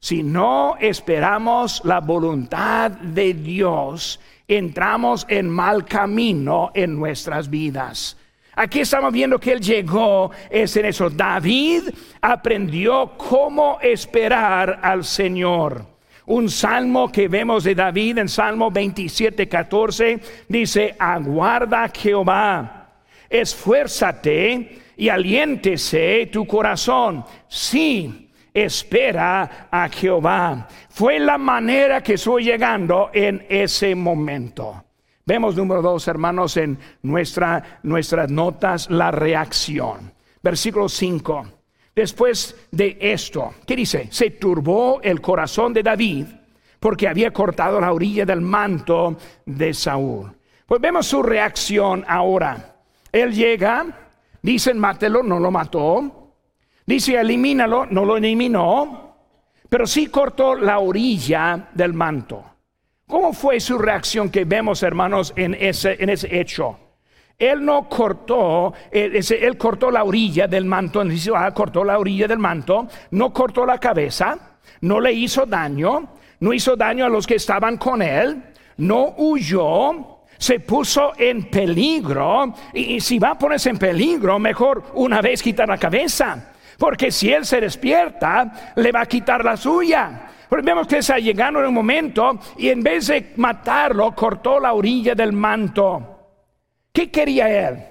Si 0.00 0.24
no 0.24 0.76
esperamos 0.80 1.80
la 1.84 2.00
voluntad 2.00 2.90
de 2.90 3.34
Dios, 3.34 4.18
entramos 4.48 5.24
en 5.28 5.48
mal 5.48 5.84
camino 5.84 6.72
en 6.74 6.96
nuestras 6.96 7.48
vidas. 7.48 8.16
Aquí 8.58 8.80
estamos 8.80 9.12
viendo 9.12 9.38
que 9.38 9.52
él 9.52 9.60
llegó, 9.60 10.32
es 10.50 10.76
en 10.76 10.86
eso. 10.86 11.08
David 11.08 11.90
aprendió 12.20 13.12
cómo 13.16 13.78
esperar 13.80 14.80
al 14.82 15.04
Señor. 15.04 15.86
Un 16.26 16.50
salmo 16.50 17.12
que 17.12 17.28
vemos 17.28 17.62
de 17.62 17.76
David 17.76 18.18
en 18.18 18.28
Salmo 18.28 18.68
27, 18.68 19.48
14 19.48 20.18
dice, 20.48 20.96
aguarda 20.98 21.88
Jehová, 21.96 22.94
esfuérzate 23.30 24.80
y 24.96 25.08
aliéntese 25.08 26.28
tu 26.32 26.44
corazón. 26.44 27.24
Sí, 27.46 28.28
espera 28.52 29.68
a 29.70 29.88
Jehová. 29.88 30.66
Fue 30.88 31.20
la 31.20 31.38
manera 31.38 32.02
que 32.02 32.14
estoy 32.14 32.42
llegando 32.42 33.10
en 33.14 33.46
ese 33.48 33.94
momento. 33.94 34.82
Vemos 35.28 35.54
número 35.54 35.82
dos, 35.82 36.08
hermanos, 36.08 36.56
en 36.56 36.78
nuestra, 37.02 37.80
nuestras 37.82 38.30
notas, 38.30 38.88
la 38.88 39.10
reacción. 39.10 40.10
Versículo 40.42 40.88
5. 40.88 41.46
Después 41.94 42.56
de 42.70 42.96
esto, 42.98 43.52
¿qué 43.66 43.76
dice? 43.76 44.08
Se 44.10 44.30
turbó 44.30 45.02
el 45.02 45.20
corazón 45.20 45.74
de 45.74 45.82
David 45.82 46.24
porque 46.80 47.06
había 47.06 47.30
cortado 47.30 47.78
la 47.78 47.92
orilla 47.92 48.24
del 48.24 48.40
manto 48.40 49.18
de 49.44 49.74
Saúl. 49.74 50.34
Pues 50.64 50.80
vemos 50.80 51.06
su 51.06 51.22
reacción 51.22 52.06
ahora. 52.08 52.76
Él 53.12 53.34
llega, 53.34 53.84
dicen 54.40 54.78
mátelo, 54.78 55.22
no 55.22 55.38
lo 55.38 55.50
mató. 55.50 56.36
Dice 56.86 57.20
elimínalo, 57.20 57.84
no 57.84 58.06
lo 58.06 58.16
eliminó, 58.16 59.14
pero 59.68 59.86
sí 59.86 60.06
cortó 60.06 60.54
la 60.54 60.78
orilla 60.78 61.68
del 61.74 61.92
manto. 61.92 62.57
¿Cómo 63.08 63.32
fue 63.32 63.58
su 63.58 63.78
reacción 63.78 64.28
que 64.28 64.44
vemos, 64.44 64.82
hermanos, 64.82 65.32
en 65.34 65.54
ese, 65.54 65.96
en 65.98 66.10
ese 66.10 66.38
hecho? 66.38 66.78
Él 67.38 67.64
no 67.64 67.88
cortó, 67.88 68.74
eh, 68.92 69.22
él, 69.40 69.56
cortó 69.56 69.90
la 69.90 70.04
orilla 70.04 70.46
del 70.46 70.66
manto, 70.66 71.02
ah, 71.34 71.50
cortó 71.54 71.84
la 71.84 71.98
orilla 71.98 72.28
del 72.28 72.38
manto, 72.38 72.86
no 73.12 73.32
cortó 73.32 73.64
la 73.64 73.78
cabeza, 73.78 74.58
no 74.82 75.00
le 75.00 75.14
hizo 75.14 75.46
daño, 75.46 76.16
no 76.40 76.52
hizo 76.52 76.76
daño 76.76 77.06
a 77.06 77.08
los 77.08 77.26
que 77.26 77.36
estaban 77.36 77.78
con 77.78 78.02
él, 78.02 78.42
no 78.76 79.14
huyó, 79.16 80.18
se 80.36 80.60
puso 80.60 81.12
en 81.16 81.48
peligro, 81.48 82.52
y, 82.74 82.96
y 82.96 83.00
si 83.00 83.18
va 83.18 83.30
a 83.30 83.38
ponerse 83.38 83.70
en 83.70 83.78
peligro, 83.78 84.38
mejor 84.38 84.84
una 84.92 85.22
vez 85.22 85.42
quitar 85.42 85.66
la 85.66 85.78
cabeza, 85.78 86.52
porque 86.76 87.10
si 87.10 87.32
él 87.32 87.46
se 87.46 87.58
despierta, 87.58 88.72
le 88.76 88.92
va 88.92 89.00
a 89.00 89.06
quitar 89.06 89.42
la 89.42 89.56
suya. 89.56 90.27
Pero 90.48 90.62
vemos 90.62 90.86
que 90.86 90.98
está 90.98 91.18
llegando 91.18 91.60
en 91.60 91.66
un 91.66 91.74
momento 91.74 92.38
y 92.56 92.68
en 92.68 92.82
vez 92.82 93.08
de 93.08 93.32
matarlo, 93.36 94.14
cortó 94.14 94.58
la 94.58 94.72
orilla 94.72 95.14
del 95.14 95.32
manto. 95.32 96.18
¿Qué 96.92 97.10
quería 97.10 97.68
él? 97.68 97.84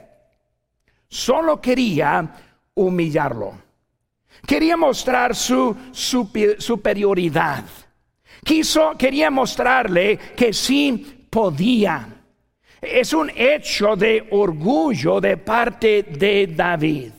Solo 1.08 1.62
quería 1.62 2.28
humillarlo. 2.74 3.54
Quería 4.46 4.76
mostrar 4.76 5.36
su 5.36 5.76
superioridad. 5.92 7.64
Quiso, 8.44 8.96
quería 8.98 9.30
mostrarle 9.30 10.18
que 10.36 10.54
sí 10.54 11.28
podía. 11.30 12.08
Es 12.82 13.14
un 13.14 13.32
hecho 13.36 13.96
de 13.96 14.28
orgullo 14.32 15.20
de 15.20 15.38
parte 15.38 16.04
de 16.04 16.48
David. 16.48 17.12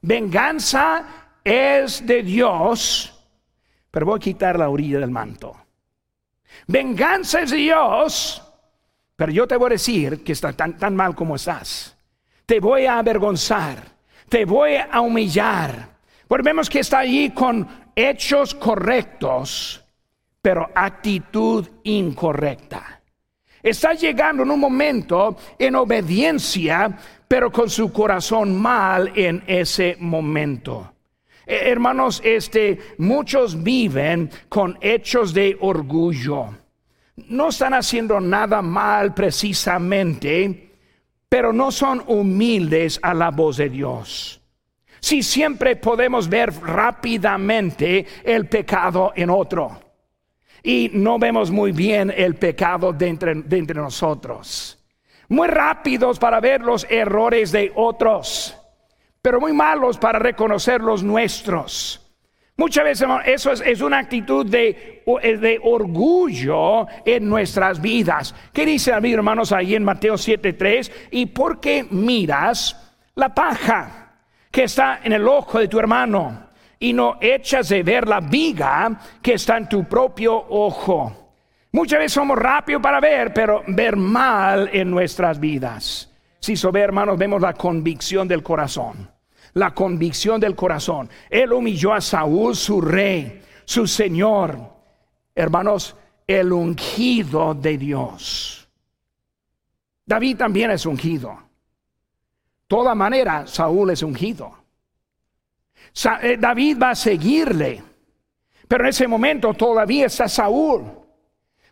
Venganza 0.00 1.38
es 1.44 2.04
de 2.06 2.22
Dios 2.22 3.21
pero 3.92 4.06
voy 4.06 4.16
a 4.16 4.20
quitar 4.20 4.58
la 4.58 4.70
orilla 4.70 4.98
del 4.98 5.10
manto. 5.10 5.54
Venganza 6.66 7.42
es 7.42 7.50
Dios, 7.50 8.42
pero 9.14 9.30
yo 9.30 9.46
te 9.46 9.56
voy 9.56 9.66
a 9.66 9.70
decir 9.70 10.24
que 10.24 10.32
está 10.32 10.52
tan, 10.54 10.96
mal 10.96 11.14
como 11.14 11.36
estás. 11.36 11.96
Te 12.46 12.58
voy 12.58 12.86
a 12.86 12.98
avergonzar, 12.98 13.84
te 14.28 14.46
voy 14.46 14.76
a 14.76 15.00
humillar. 15.00 15.90
Pues 16.26 16.42
vemos 16.42 16.70
que 16.70 16.80
está 16.80 17.00
allí 17.00 17.30
con 17.30 17.68
hechos 17.94 18.54
correctos, 18.54 19.84
pero 20.40 20.70
actitud 20.74 21.68
incorrecta. 21.84 23.02
Está 23.62 23.92
llegando 23.92 24.42
en 24.42 24.50
un 24.50 24.58
momento 24.58 25.36
en 25.58 25.76
obediencia, 25.76 26.98
pero 27.28 27.52
con 27.52 27.68
su 27.68 27.92
corazón 27.92 28.58
mal 28.58 29.12
en 29.14 29.44
ese 29.46 29.96
momento. 30.00 30.91
Eh, 31.46 31.62
hermanos, 31.66 32.20
este, 32.24 32.78
muchos 32.98 33.62
viven 33.62 34.30
con 34.48 34.78
hechos 34.80 35.34
de 35.34 35.56
orgullo. 35.60 36.48
No 37.28 37.48
están 37.48 37.74
haciendo 37.74 38.20
nada 38.20 38.62
mal 38.62 39.14
precisamente, 39.14 40.70
pero 41.28 41.52
no 41.52 41.70
son 41.70 42.02
humildes 42.06 42.98
a 43.02 43.14
la 43.14 43.30
voz 43.30 43.56
de 43.56 43.68
Dios. 43.68 44.40
Si 45.00 45.22
siempre 45.22 45.76
podemos 45.76 46.28
ver 46.28 46.52
rápidamente 46.62 48.06
el 48.24 48.46
pecado 48.46 49.12
en 49.16 49.30
otro 49.30 49.80
y 50.62 50.90
no 50.94 51.18
vemos 51.18 51.50
muy 51.50 51.72
bien 51.72 52.12
el 52.16 52.36
pecado 52.36 52.92
de 52.92 53.12
de 53.14 53.58
entre 53.58 53.80
nosotros. 53.80 54.78
Muy 55.28 55.48
rápidos 55.48 56.18
para 56.20 56.40
ver 56.40 56.60
los 56.60 56.86
errores 56.88 57.50
de 57.50 57.72
otros 57.74 58.56
pero 59.22 59.40
muy 59.40 59.52
malos 59.52 59.96
para 59.96 60.18
reconocer 60.18 60.80
los 60.80 61.02
nuestros. 61.04 62.02
Muchas 62.56 62.84
veces 62.84 63.08
eso 63.24 63.52
es, 63.52 63.80
una 63.80 63.98
actitud 63.98 64.44
de, 64.44 65.02
de, 65.06 65.60
orgullo 65.62 66.86
en 67.04 67.28
nuestras 67.28 67.80
vidas. 67.80 68.34
¿Qué 68.52 68.66
dice 68.66 68.92
a 68.92 69.00
mí, 69.00 69.12
hermanos, 69.12 69.52
ahí 69.52 69.74
en 69.74 69.84
Mateo 69.84 70.14
7:3? 70.14 70.92
¿Y 71.12 71.26
por 71.26 71.60
qué 71.60 71.86
miras 71.90 72.94
la 73.14 73.34
paja 73.34 74.16
que 74.50 74.64
está 74.64 75.00
en 75.02 75.12
el 75.12 75.26
ojo 75.26 75.58
de 75.58 75.68
tu 75.68 75.78
hermano 75.78 76.50
y 76.78 76.92
no 76.92 77.16
echas 77.20 77.70
de 77.70 77.82
ver 77.82 78.06
la 78.06 78.20
viga 78.20 79.00
que 79.22 79.34
está 79.34 79.56
en 79.56 79.68
tu 79.68 79.84
propio 79.84 80.36
ojo? 80.36 81.34
Muchas 81.72 82.00
veces 82.00 82.12
somos 82.12 82.38
rápidos 82.38 82.82
para 82.82 83.00
ver, 83.00 83.32
pero 83.32 83.62
ver 83.66 83.96
mal 83.96 84.68
en 84.74 84.90
nuestras 84.90 85.40
vidas. 85.40 86.10
Si 86.38 86.54
sobre 86.54 86.82
hermanos, 86.82 87.16
vemos 87.16 87.40
la 87.40 87.54
convicción 87.54 88.28
del 88.28 88.42
corazón. 88.42 89.11
La 89.54 89.74
convicción 89.74 90.40
del 90.40 90.56
corazón. 90.56 91.10
Él 91.28 91.52
humilló 91.52 91.92
a 91.92 92.00
Saúl, 92.00 92.56
su 92.56 92.80
rey, 92.80 93.42
su 93.64 93.86
señor. 93.86 94.58
Hermanos, 95.34 95.96
el 96.26 96.52
ungido 96.52 97.54
de 97.54 97.76
Dios. 97.78 98.68
David 100.06 100.36
también 100.36 100.70
es 100.70 100.86
ungido. 100.86 101.38
Toda 102.66 102.94
manera, 102.94 103.46
Saúl 103.46 103.90
es 103.90 104.02
ungido. 104.02 104.62
Eh, 106.22 106.36
David 106.38 106.78
va 106.80 106.90
a 106.90 106.94
seguirle. 106.94 107.82
Pero 108.66 108.84
en 108.84 108.90
ese 108.90 109.06
momento 109.06 109.52
todavía 109.52 110.06
está 110.06 110.28
Saúl. 110.28 110.84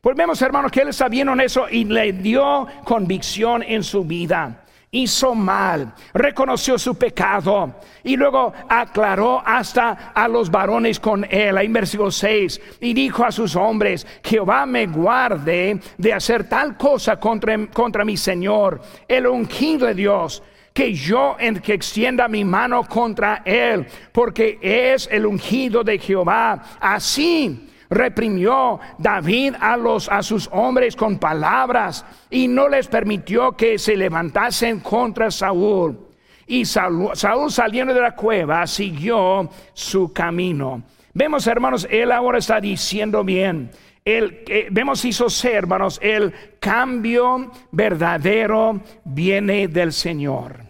Pues 0.00 0.16
vemos, 0.16 0.40
hermanos, 0.42 0.72
que 0.72 0.80
él 0.80 0.88
está 0.88 1.08
bien 1.08 1.28
en 1.28 1.40
eso 1.40 1.68
y 1.68 1.84
le 1.84 2.12
dio 2.12 2.66
convicción 2.84 3.62
en 3.62 3.82
su 3.82 4.04
vida. 4.04 4.64
Hizo 4.92 5.37
mal, 5.37 5.94
reconoció 6.12 6.76
su 6.76 6.96
pecado 6.96 7.76
y 8.03 8.16
luego 8.16 8.53
aclaró 8.68 9.40
hasta 9.46 10.11
a 10.12 10.26
los 10.26 10.50
varones 10.50 10.98
con 10.98 11.24
él. 11.31 11.57
Ahí 11.57 11.68
versículo 11.68 12.11
6 12.11 12.61
y 12.81 12.92
dijo 12.92 13.24
a 13.24 13.31
sus 13.31 13.55
hombres: 13.55 14.05
Jehová 14.24 14.66
me 14.66 14.88
guarde 14.88 15.79
de 15.96 16.12
hacer 16.12 16.48
tal 16.48 16.76
cosa 16.76 17.20
contra, 17.20 17.68
contra 17.68 18.05
mi 18.05 18.16
Señor, 18.16 18.83
el 19.07 19.29
ungido 19.29 19.87
de 19.87 19.94
Dios 19.94 20.42
que 20.72 20.92
yo 20.92 21.37
en 21.38 21.61
que 21.61 21.74
extienda 21.74 22.26
mi 22.26 22.44
mano 22.44 22.83
contra 22.85 23.42
él, 23.44 23.87
porque 24.11 24.59
es 24.61 25.09
el 25.12 25.26
ungido 25.26 25.85
de 25.85 25.98
Jehová. 25.98 26.62
Así 26.81 27.69
reprimió 27.90 28.79
David 28.98 29.55
a 29.61 29.76
los 29.76 30.09
a 30.09 30.22
sus 30.22 30.48
hombres 30.53 30.94
con 30.94 31.18
palabras 31.18 32.07
y 32.31 32.46
no 32.46 32.68
les 32.68 32.87
permitió 32.87 33.53
que 33.53 33.79
se 33.79 33.96
levantasen 33.96 34.81
contra 34.81 35.31
Saúl. 35.31 35.98
Y 36.46 36.64
Saúl, 36.64 37.12
saliendo 37.50 37.92
de 37.92 38.00
la 38.00 38.14
cueva 38.14 38.66
siguió 38.66 39.50
su 39.72 40.12
camino. 40.12 40.83
Vemos, 41.12 41.46
hermanos, 41.46 41.87
él 41.90 42.12
ahora 42.12 42.38
está 42.38 42.61
diciendo 42.61 43.24
bien. 43.24 43.70
El, 44.05 44.44
eh, 44.48 44.68
vemos 44.70 45.05
hizo 45.05 45.29
ser, 45.29 45.55
hermanos, 45.55 45.98
el 46.03 46.33
cambio 46.59 47.53
verdadero 47.70 48.81
viene 49.05 49.68
del 49.68 49.92
Señor. 49.92 50.61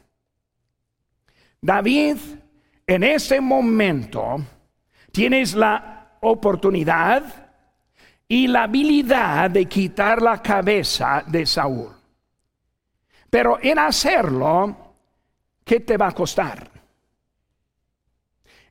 David, 1.63 2.17
en 2.87 3.05
ese 3.05 3.41
momento, 3.41 4.39
tienes 5.13 5.55
la 5.55 6.00
oportunidad 6.21 7.51
y 8.29 8.47
la 8.47 8.65
habilidad 8.65 9.51
de 9.51 9.67
quitar 9.67 10.23
la 10.23 10.41
cabeza 10.41 11.25
de 11.27 11.45
Saúl. 11.47 11.91
Pero 13.29 13.59
en 13.63 13.79
hacerlo, 13.79 14.95
¿qué 15.65 15.81
te 15.81 15.97
va 15.97 16.09
a 16.09 16.13
costar? 16.13 16.69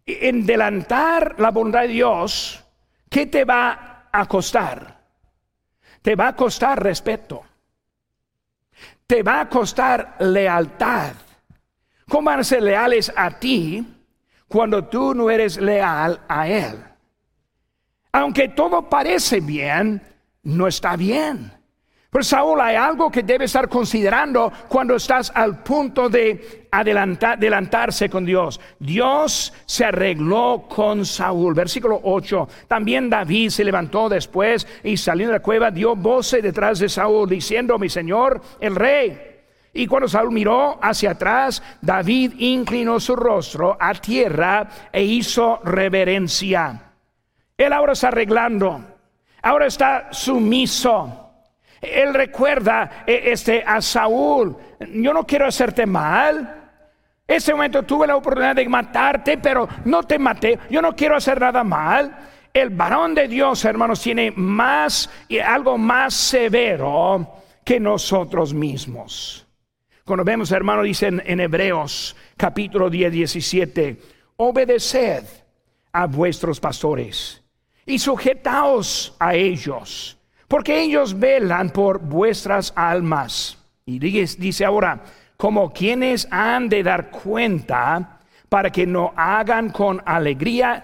En 0.06 0.46
delantar 0.46 1.36
la 1.40 1.52
bondad 1.52 1.82
de 1.82 1.90
Dios, 1.90 2.64
¿qué 3.10 3.26
te 3.26 3.46
va 3.46 4.08
a 4.12 4.26
costar? 4.28 5.00
Te 6.02 6.16
va 6.16 6.30
a 6.30 6.36
costar 6.36 6.82
respeto. 6.82 7.44
Te 9.06 9.24
va 9.24 9.42
a 9.42 9.50
costar 9.50 10.16
lealtad. 10.20 11.14
¿Cómo 12.08 12.30
van 12.30 12.40
a 12.40 12.44
ser 12.44 12.64
leales 12.64 13.12
a 13.16 13.32
ti 13.32 13.86
cuando 14.48 14.86
tú 14.86 15.14
no 15.14 15.30
eres 15.30 15.58
leal 15.58 16.22
a 16.28 16.48
Él? 16.48 16.88
Aunque 18.12 18.50
todo 18.50 18.89
parece 18.89 19.39
bien, 19.39 20.02
no 20.43 20.67
está 20.67 20.95
bien. 20.95 21.60
Pero 22.12 22.24
Saúl, 22.24 22.60
hay 22.60 22.76
algo 22.76 23.12
que 23.12 23.22
debe 23.22 23.45
estar 23.45 23.69
considerando 23.69 24.52
cuando 24.67 24.95
estás 24.95 25.32
al 25.36 25.62
punto 25.62 26.10
de 26.10 26.67
adelantarse 26.72 28.10
con 28.10 28.26
Dios. 28.26 28.60
Dios 28.80 29.54
se 29.67 29.86
arregló 29.86 30.65
con 30.67 31.06
Saúl. 31.06 31.54
Versículo 31.54 32.00
8. 32.02 32.48
También 32.67 33.12
David 33.12 33.52
se 33.52 33.63
levantó 33.63 34.10
después 34.10 34.65
y 34.84 34.98
saliendo 34.98 35.34
de 35.34 35.38
la 35.38 35.43
cueva 35.43 35.69
dio 35.69 35.95
voces 35.95 36.41
detrás 36.41 36.80
de 36.80 36.89
Saúl 36.89 37.30
diciendo, 37.30 37.78
mi 37.78 37.89
Señor, 37.89 38.41
el 38.60 38.76
rey. 38.76 39.26
Y 39.72 39.86
cuando 39.86 40.08
Saúl 40.08 40.32
miró 40.32 40.80
hacia 40.82 41.12
atrás, 41.12 41.62
David 41.80 42.34
inclinó 42.39 43.00
su 43.00 43.15
rostro 43.15 43.78
a 43.80 43.93
tierra 43.93 44.67
e 44.91 45.04
hizo 45.04 45.60
reverencia. 45.63 46.88
Él 47.60 47.74
ahora 47.74 47.91
está 47.91 48.08
arreglando, 48.08 48.82
ahora 49.41 49.65
está 49.65 50.08
sumiso. 50.13 51.30
Él 51.82 52.13
recuerda 52.13 53.04
eh, 53.06 53.24
este, 53.26 53.62
a 53.65 53.82
Saúl, 53.82 54.56
yo 54.80 55.13
no 55.13 55.28
quiero 55.28 55.45
hacerte 55.45 55.86
mal. 55.86 56.56
Ese 57.28 57.54
momento 57.54 57.84
tuve 57.84 58.08
la 58.08 58.15
oportunidad 58.15 58.56
de 58.56 58.69
matarte, 58.69 59.38
pero 59.38 59.67
no 59.84 60.04
te 60.04 60.17
maté. 60.17 60.58
Yo 60.69 60.82
no 60.82 60.95
quiero 60.95 61.17
hacer 61.17 61.41
nada 61.41 61.65
mal. 61.65 62.15
El 62.54 62.69
varón 62.69 63.13
de 63.13 63.28
Dios, 63.28 63.65
hermanos, 63.65 64.02
tiene 64.02 64.32
más 64.32 65.10
y 65.28 65.39
algo 65.39 65.78
más 65.78 66.13
severo 66.13 67.30
que 67.65 67.78
nosotros 67.78 68.54
mismos. 68.54 69.45
Cuando 70.06 70.24
vemos, 70.24 70.50
hermanos, 70.54 70.86
dicen 70.86 71.22
en 71.26 71.41
Hebreos 71.41 72.15
capítulo 72.38 72.89
10, 72.89 73.12
17, 73.12 74.00
obedeced 74.38 75.26
a 75.91 76.08
vuestros 76.08 76.62
pastores 76.62 77.38
y 77.89 77.97
sujetaos 77.97 79.15
a 79.17 79.34
ellos, 79.34 80.15
porque 80.47 80.80
ellos 80.80 81.17
velan 81.17 81.71
por 81.71 81.99
vuestras 81.99 82.71
almas. 82.75 83.58
Y 83.84 83.97
dice 83.97 84.63
ahora, 84.63 85.02
como 85.36 85.73
quienes 85.73 86.28
han 86.30 86.69
de 86.69 86.84
dar 86.84 87.10
cuenta 87.10 88.19
para 88.47 88.71
que 88.71 88.86
no 88.86 89.12
hagan 89.15 89.71
con 89.71 90.04
alegría 90.06 90.84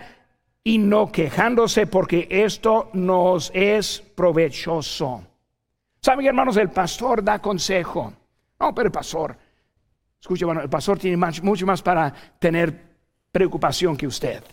y 0.63 0.79
no 0.79 1.11
quejándose, 1.11 1.85
porque 1.85 2.27
esto 2.27 2.89
nos 2.93 3.51
es 3.53 4.01
provechoso. 4.15 5.23
Saben, 6.01 6.25
hermanos, 6.25 6.57
el 6.57 6.71
pastor 6.71 7.23
da 7.23 7.37
consejo. 7.37 8.13
No, 8.59 8.73
pero 8.73 8.87
el 8.87 8.91
pastor, 8.91 9.37
escuche, 10.19 10.43
bueno, 10.43 10.61
el 10.61 10.69
pastor 10.69 10.97
tiene 10.97 11.17
mucho 11.43 11.67
más 11.67 11.83
para 11.83 12.11
tener 12.39 12.73
preocupación 13.31 13.95
que 13.95 14.07
usted. 14.07 14.43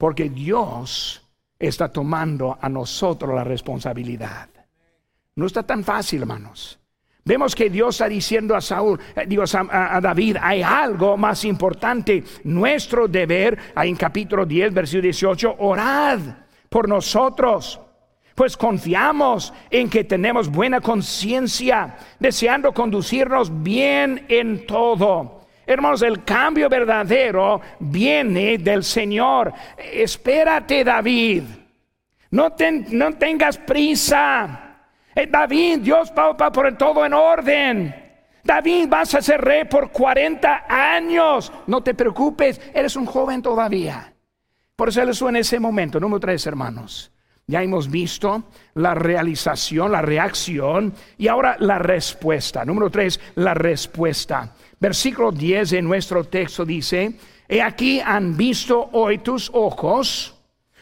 Porque 0.00 0.30
Dios 0.30 1.20
está 1.58 1.92
tomando 1.92 2.56
a 2.58 2.70
nosotros 2.70 3.34
la 3.34 3.44
responsabilidad. 3.44 4.48
No 5.36 5.44
está 5.44 5.62
tan 5.62 5.84
fácil, 5.84 6.22
hermanos. 6.22 6.78
Vemos 7.22 7.54
que 7.54 7.68
Dios 7.68 7.96
está 7.96 8.08
diciendo 8.08 8.56
a 8.56 8.62
Saúl, 8.62 8.98
eh, 9.14 9.26
digo 9.28 9.44
a, 9.44 10.00
David, 10.00 10.38
hay 10.40 10.62
algo 10.62 11.18
más 11.18 11.44
importante. 11.44 12.24
Nuestro 12.44 13.08
deber, 13.08 13.58
ahí 13.74 13.90
en 13.90 13.96
capítulo 13.96 14.46
10, 14.46 14.72
versículo 14.72 15.02
18, 15.02 15.56
orad 15.58 16.18
por 16.70 16.88
nosotros. 16.88 17.78
Pues 18.34 18.56
confiamos 18.56 19.52
en 19.68 19.90
que 19.90 20.04
tenemos 20.04 20.48
buena 20.48 20.80
conciencia, 20.80 21.98
deseando 22.18 22.72
conducirnos 22.72 23.62
bien 23.62 24.24
en 24.30 24.64
todo. 24.64 25.39
Hermanos, 25.72 26.02
el 26.02 26.24
cambio 26.24 26.68
verdadero 26.68 27.60
viene 27.78 28.58
del 28.58 28.82
Señor. 28.82 29.52
Espérate, 29.78 30.82
David. 30.82 31.44
No, 32.32 32.54
no 32.90 33.12
tengas 33.12 33.56
prisa. 33.58 34.88
Eh, 35.14 35.28
David, 35.30 35.78
Dios 35.78 36.12
va, 36.16 36.30
a 36.30 36.50
poner 36.50 36.76
todo 36.76 37.06
en 37.06 37.14
orden. 37.14 37.94
David, 38.42 38.88
vas 38.88 39.14
a 39.14 39.22
ser 39.22 39.40
rey 39.40 39.64
por 39.64 39.92
40 39.92 40.66
años. 40.68 41.52
No 41.68 41.80
te 41.84 41.94
preocupes, 41.94 42.60
eres 42.74 42.96
un 42.96 43.06
joven 43.06 43.40
todavía. 43.40 44.12
Por 44.74 44.88
eso 44.88 45.02
él 45.02 45.36
en 45.36 45.36
ese 45.36 45.60
momento. 45.60 46.00
Número 46.00 46.18
tres, 46.18 46.44
hermanos. 46.48 47.12
Ya 47.46 47.62
hemos 47.62 47.88
visto 47.88 48.44
la 48.74 48.94
realización, 48.94 49.92
la 49.92 50.02
reacción 50.02 50.94
y 51.16 51.28
ahora 51.28 51.56
la 51.60 51.78
respuesta. 51.78 52.64
Número 52.64 52.90
tres, 52.90 53.20
la 53.36 53.54
respuesta. 53.54 54.52
Versículo 54.80 55.30
10 55.30 55.70
de 55.70 55.82
nuestro 55.82 56.24
texto 56.24 56.64
dice, 56.64 57.12
He 57.46 57.60
aquí 57.60 58.00
han 58.00 58.34
visto 58.34 58.88
hoy 58.92 59.18
tus 59.18 59.50
ojos, 59.52 60.34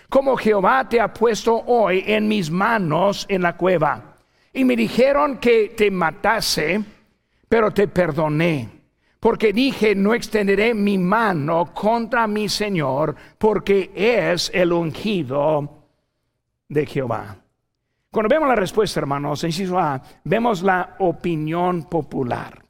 como 0.08 0.36
Jehová 0.36 0.88
te 0.88 1.00
ha 1.00 1.12
puesto 1.12 1.64
hoy 1.66 2.04
en 2.06 2.28
mis 2.28 2.48
manos 2.48 3.26
en 3.28 3.42
la 3.42 3.56
cueva. 3.56 4.18
Y 4.52 4.64
me 4.64 4.76
dijeron 4.76 5.38
que 5.38 5.74
te 5.76 5.90
matase, 5.90 6.80
pero 7.48 7.72
te 7.72 7.88
perdoné. 7.88 8.68
Porque 9.18 9.52
dije, 9.52 9.96
no 9.96 10.14
extenderé 10.14 10.74
mi 10.74 10.96
mano 10.96 11.74
contra 11.74 12.28
mi 12.28 12.48
Señor, 12.48 13.16
porque 13.36 13.90
es 13.96 14.48
el 14.54 14.72
ungido 14.72 15.86
de 16.68 16.86
Jehová. 16.86 17.36
Cuando 18.12 18.28
vemos 18.28 18.48
la 18.48 18.54
respuesta, 18.54 19.00
hermanos, 19.00 19.44
vemos 20.22 20.62
la 20.62 20.94
opinión 21.00 21.88
popular 21.88 22.67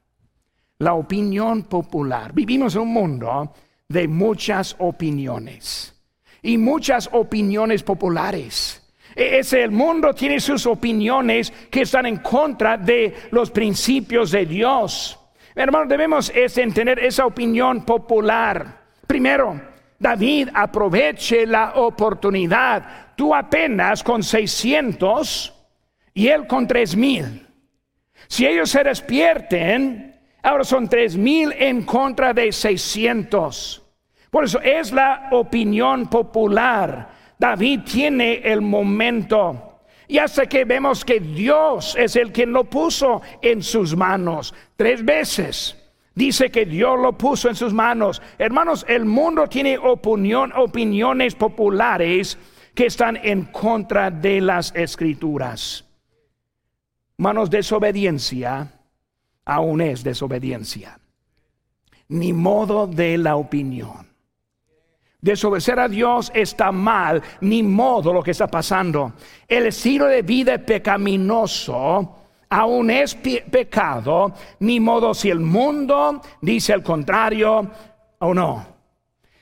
la 0.79 0.93
opinión 0.93 1.63
popular. 1.63 2.33
Vivimos 2.33 2.75
en 2.75 2.81
un 2.81 2.93
mundo 2.93 3.53
de 3.87 4.07
muchas 4.07 4.75
opiniones 4.79 5.93
y 6.41 6.57
muchas 6.57 7.09
opiniones 7.11 7.83
populares. 7.83 8.81
E-, 9.15 9.39
es 9.39 9.53
el 9.53 9.71
mundo 9.71 10.13
tiene 10.13 10.39
sus 10.39 10.65
opiniones 10.65 11.51
que 11.69 11.81
están 11.81 12.05
en 12.05 12.17
contra 12.17 12.77
de 12.77 13.13
los 13.31 13.51
principios 13.51 14.31
de 14.31 14.45
Dios. 14.45 15.19
Hermano, 15.53 15.87
debemos 15.87 16.31
entender 16.33 16.99
esa 16.99 17.25
opinión 17.25 17.83
popular. 17.83 18.79
Primero, 19.05 19.59
David 19.97 20.49
aproveche 20.53 21.45
la 21.45 21.73
oportunidad. 21.75 23.13
Tú 23.17 23.35
apenas 23.35 24.01
con 24.01 24.23
600 24.23 25.53
y 26.13 26.27
él 26.27 26.47
con 26.47 26.65
3000. 26.65 27.47
Si 28.27 28.45
ellos 28.45 28.69
se 28.69 28.83
despierten, 28.83 30.08
Ahora 30.41 30.63
son 30.63 30.87
tres 30.87 31.17
mil 31.17 31.53
en 31.57 31.83
contra 31.83 32.33
de 32.33 32.51
seiscientos. 32.51 33.83
Por 34.29 34.45
eso 34.45 34.61
es 34.61 34.91
la 34.91 35.29
opinión 35.31 36.07
popular. 36.07 37.09
David 37.37 37.81
tiene 37.89 38.41
el 38.43 38.61
momento. 38.61 39.81
Y 40.07 40.17
hasta 40.17 40.45
que 40.45 40.65
vemos 40.65 41.05
que 41.05 41.19
Dios 41.19 41.95
es 41.97 42.15
el 42.15 42.31
quien 42.31 42.51
lo 42.51 42.63
puso 42.63 43.21
en 43.41 43.61
sus 43.61 43.95
manos. 43.95 44.53
Tres 44.75 45.03
veces 45.03 45.77
dice 46.15 46.49
que 46.49 46.65
Dios 46.65 46.99
lo 46.99 47.17
puso 47.17 47.49
en 47.49 47.55
sus 47.55 47.73
manos. 47.73 48.21
Hermanos, 48.37 48.85
el 48.87 49.05
mundo 49.05 49.47
tiene 49.47 49.77
opinión, 49.77 50.51
opiniones 50.55 51.35
populares 51.35 52.37
que 52.73 52.87
están 52.87 53.17
en 53.17 53.45
contra 53.45 54.09
de 54.09 54.41
las 54.41 54.73
escrituras. 54.75 55.85
Manos, 57.17 57.49
desobediencia 57.49 58.78
aún 59.49 59.81
es 59.81 60.03
desobediencia. 60.03 60.99
Ni 62.09 62.33
modo 62.33 62.85
de 62.85 63.17
la 63.17 63.35
opinión. 63.35 64.07
Desobedecer 65.21 65.79
a 65.79 65.87
Dios 65.87 66.31
está 66.33 66.71
mal, 66.71 67.21
ni 67.41 67.61
modo 67.63 68.13
lo 68.13 68.23
que 68.23 68.31
está 68.31 68.47
pasando. 68.47 69.13
El 69.47 69.65
estilo 69.65 70.05
de 70.05 70.21
vida 70.21 70.57
pecaminoso 70.59 72.15
aún 72.49 72.89
es 72.89 73.15
pecado, 73.15 74.33
ni 74.59 74.79
modo 74.79 75.13
si 75.13 75.29
el 75.29 75.39
mundo 75.39 76.21
dice 76.41 76.73
el 76.73 76.83
contrario 76.83 77.69
o 78.19 78.33
no. 78.33 78.65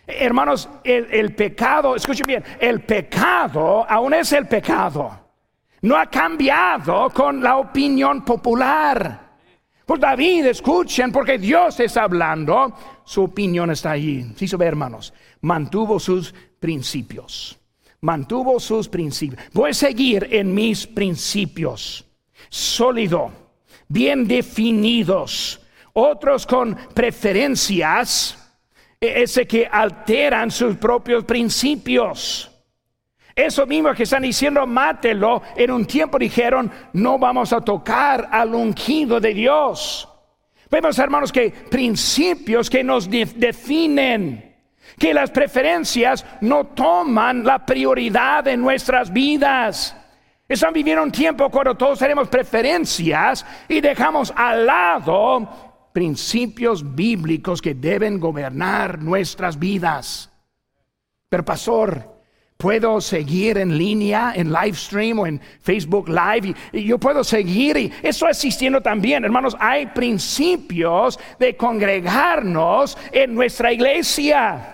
Hermanos, 0.07 0.69
el, 0.83 1.07
el 1.11 1.35
pecado, 1.35 1.95
escuchen 1.95 2.25
bien, 2.25 2.43
el 2.59 2.81
pecado 2.81 3.85
aún 3.87 4.13
es 4.13 4.31
el 4.31 4.47
pecado. 4.47 5.11
No 5.81 5.97
ha 5.97 6.07
cambiado 6.07 7.09
con 7.11 7.43
la 7.43 7.57
opinión 7.57 8.25
popular. 8.25 9.26
Por 9.87 10.01
David, 10.01 10.47
escuchen, 10.47 11.13
porque 11.13 11.37
Dios 11.37 11.79
está 11.79 12.03
hablando, 12.03 12.73
su 13.05 13.23
opinión 13.23 13.71
está 13.71 13.91
allí. 13.91 14.33
Sí, 14.35 14.45
ve, 14.57 14.65
hermanos, 14.65 15.13
mantuvo 15.39 15.97
sus 15.97 16.35
principios. 16.59 17.57
Mantuvo 18.01 18.59
sus 18.59 18.89
principios. 18.89 19.41
Voy 19.53 19.69
a 19.69 19.73
seguir 19.73 20.27
en 20.29 20.53
mis 20.53 20.85
principios. 20.85 22.03
Sólido, 22.49 23.31
bien 23.87 24.27
definidos. 24.27 25.61
Otros 25.93 26.45
con 26.45 26.75
preferencias, 26.93 28.37
e-, 28.99 29.23
ese 29.23 29.47
que 29.47 29.65
alteran 29.67 30.51
sus 30.51 30.75
propios 30.75 31.23
principios. 31.23 32.51
Eso 33.37 33.67
mismo 33.67 33.93
que 33.93 34.01
están 34.01 34.23
diciendo, 34.23 34.65
mátelo. 34.65 35.43
En 35.55 35.69
un 35.69 35.85
tiempo 35.85 36.17
dijeron, 36.17 36.71
no 36.93 37.19
vamos 37.19 37.53
a 37.53 37.61
tocar 37.61 38.29
al 38.31 38.55
ungido 38.55 39.19
de 39.19 39.31
Dios. 39.31 40.09
Vemos, 40.71 40.97
hermanos, 40.97 41.31
que 41.31 41.51
principios 41.51 42.67
que 42.67 42.83
nos 42.83 43.07
definen, 43.07 44.55
que 44.97 45.13
las 45.13 45.29
preferencias 45.29 46.25
no 46.41 46.65
toman 46.65 47.43
la 47.43 47.63
prioridad 47.63 48.47
en 48.47 48.59
nuestras 48.59 49.13
vidas. 49.13 49.95
Están 50.49 50.73
viviendo 50.73 51.03
un 51.03 51.11
tiempo 51.11 51.51
cuando 51.51 51.75
todos 51.75 51.99
tenemos 51.99 52.29
preferencias 52.29 53.45
y 53.69 53.81
dejamos 53.81 54.33
al 54.35 54.65
lado 54.65 55.91
principios 55.93 56.95
bíblicos 56.95 57.61
que 57.61 57.75
deben 57.75 58.19
gobernar 58.19 58.99
nuestras 58.99 59.59
vidas. 59.59 60.31
Pero 61.29 61.45
pastor, 61.45 62.16
puedo 62.57 62.99
seguir 62.99 63.57
en 63.57 63.77
línea, 63.77 64.33
en 64.35 64.51
live 64.51 64.73
stream 64.73 65.19
o 65.19 65.27
en 65.27 65.39
Facebook 65.61 66.09
Live, 66.09 66.55
y, 66.73 66.83
yo 66.83 66.97
puedo 66.97 67.23
seguir, 67.23 67.77
y 67.77 67.93
eso 68.01 68.27
existiendo 68.27 68.81
también, 68.81 69.23
hermanos, 69.23 69.55
hay 69.59 69.85
principios 69.87 71.19
de 71.39 71.55
congregarnos 71.55 72.97
en 73.11 73.35
nuestra 73.35 73.71
iglesia. 73.71 74.73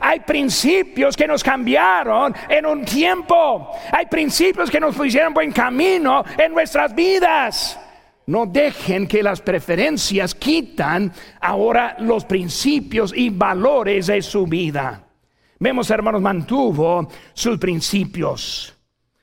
Hay 0.00 0.20
principios 0.20 1.16
que 1.16 1.26
nos 1.26 1.44
cambiaron 1.44 2.34
en 2.48 2.66
un 2.66 2.84
tiempo. 2.84 3.70
Hay 3.92 4.06
principios 4.06 4.68
que 4.68 4.80
nos 4.80 4.96
pusieron 4.96 5.32
buen 5.32 5.52
camino 5.52 6.24
en 6.36 6.52
nuestras 6.52 6.92
vidas. 6.94 7.78
No 8.26 8.46
dejen 8.46 9.06
que 9.06 9.22
las 9.22 9.40
preferencias 9.40 10.34
quitan 10.34 11.12
ahora 11.40 11.96
los 12.00 12.24
principios 12.24 13.12
y 13.14 13.28
valores 13.30 14.06
de 14.06 14.22
su 14.22 14.46
vida. 14.46 15.04
Vemos, 15.64 15.88
hermanos, 15.88 16.20
mantuvo 16.20 17.08
sus 17.32 17.56
principios. 17.56 18.76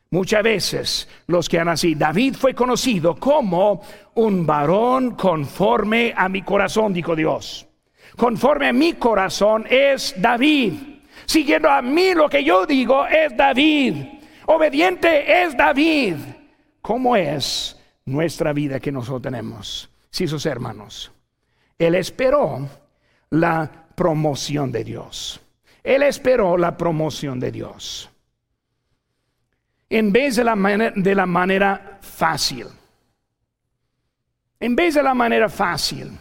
Muchas 0.10 0.42
veces 0.42 1.08
los 1.28 1.48
que 1.48 1.60
han 1.60 1.68
así, 1.68 1.94
David 1.94 2.34
fue 2.34 2.56
conocido 2.56 3.16
como 3.16 3.84
un 4.16 4.44
varón 4.48 5.12
conforme 5.12 6.16
a 6.18 6.28
mi 6.30 6.42
corazón, 6.42 6.94
dijo 6.94 7.16
Dios. 7.16 7.68
Conforme 8.18 8.70
a 8.70 8.74
mi 8.74 8.94
corazón 8.94 9.68
es 9.70 10.16
David. 10.18 10.74
Siguiendo 11.28 11.70
a 11.70 11.84
mí 11.84 12.16
lo 12.16 12.28
que 12.28 12.44
yo 12.44 12.66
digo 12.66 13.06
es 13.06 13.38
David. 13.38 13.98
Obediente 14.48 15.44
es 15.44 15.56
David. 15.56 16.16
¿Cómo 16.82 17.16
es 17.16 17.80
nuestra 18.06 18.52
vida 18.52 18.80
que 18.80 18.92
nosotros 18.92 19.22
tenemos? 19.22 19.92
Sí, 20.10 20.28
sus 20.28 20.48
hermanos. 20.48 21.12
Él 21.78 21.94
esperó 21.94 22.68
la 23.30 23.70
promoción 23.96 24.72
de 24.72 24.84
Dios. 24.84 25.41
Él 25.84 26.04
esperó 26.04 26.58
la 26.58 26.78
promoción 26.78 27.40
de 27.40 27.52
Dios. 27.52 28.10
En 29.90 30.12
vez 30.12 30.36
de 30.36 30.44
la, 30.44 30.56
manera, 30.56 30.94
de 30.96 31.16
la 31.16 31.26
manera 31.26 32.00
fácil. 32.02 32.68
En 34.60 34.76
vez 34.76 34.94
de 34.94 35.04
la 35.04 35.14
manera 35.14 35.50
fácil. 35.50 36.12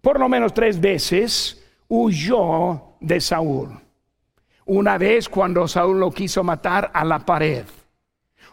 Por 0.00 0.20
lo 0.20 0.28
menos 0.28 0.52
tres 0.52 0.80
veces 0.80 1.64
huyó 1.88 2.96
de 3.00 3.20
Saúl. 3.20 3.70
Una 4.66 4.98
vez 4.98 5.28
cuando 5.28 5.66
Saúl 5.66 5.98
lo 5.98 6.10
quiso 6.10 6.44
matar 6.44 6.90
a 6.92 7.04
la 7.04 7.18
pared. 7.18 7.64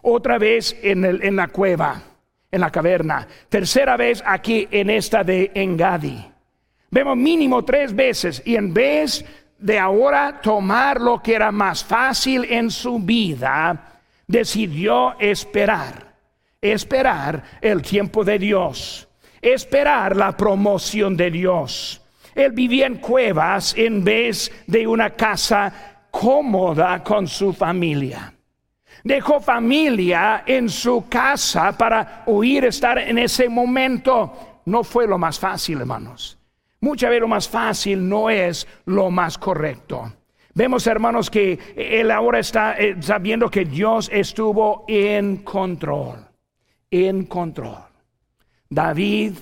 Otra 0.02 0.38
vez 0.38 0.76
en, 0.82 1.06
en 1.06 1.36
la 1.36 1.50
cueva, 1.50 2.02
en 2.50 2.62
la 2.62 2.72
caverna. 2.72 3.28
Tercera 3.50 3.98
vez 3.98 4.24
aquí 4.26 4.68
en 4.72 4.90
esta 4.90 5.24
de 5.24 5.52
Engadi. 5.54 6.32
Vemos 6.90 7.16
mínimo 7.16 7.64
tres 7.64 7.96
veces 7.96 8.42
y 8.46 8.56
en 8.56 8.74
vez 8.74 9.24
de 9.62 9.78
ahora 9.78 10.42
tomar 10.42 11.00
lo 11.00 11.22
que 11.22 11.36
era 11.36 11.52
más 11.52 11.84
fácil 11.84 12.46
en 12.50 12.72
su 12.72 13.00
vida, 13.00 14.00
decidió 14.28 15.18
esperar, 15.20 16.16
esperar 16.60 17.44
el 17.62 17.82
tiempo 17.82 18.24
de 18.24 18.40
Dios, 18.40 19.08
esperar 19.40 20.16
la 20.16 20.36
promoción 20.36 21.16
de 21.16 21.30
Dios. 21.30 22.02
Él 22.34 22.52
vivía 22.54 22.88
en 22.88 22.98
cuevas 22.98 23.76
en 23.78 24.04
vez 24.04 24.52
de 24.66 24.88
una 24.88 25.12
casa 25.12 26.08
cómoda 26.10 27.04
con 27.04 27.28
su 27.28 27.54
familia. 27.54 28.34
Dejó 29.04 29.40
familia 29.40 30.44
en 30.46 30.70
su 30.70 31.06
casa 31.08 31.78
para 31.78 32.24
huir 32.26 32.66
estar 32.66 32.98
en 32.98 33.18
ese 33.18 33.48
momento. 33.48 34.62
No 34.66 34.84
fue 34.84 35.08
lo 35.08 35.18
más 35.18 35.40
fácil, 35.40 35.80
hermanos. 35.80 36.41
Muchas 36.82 37.12
veces 37.12 37.22
lo 37.22 37.28
más 37.28 37.48
fácil 37.48 38.10
no 38.10 38.30
es 38.30 38.68
lo 38.86 39.12
más 39.12 39.38
correcto. 39.38 40.12
Vemos, 40.56 40.86
hermanos, 40.88 41.30
que 41.30 41.58
él 41.76 42.10
ahora 42.10 42.40
está 42.40 42.74
eh, 42.74 42.96
sabiendo 43.00 43.50
que 43.50 43.66
Dios 43.66 44.10
estuvo 44.12 44.84
en 44.88 45.38
control, 45.38 46.28
en 46.90 47.26
control. 47.26 47.84
David 48.68 49.34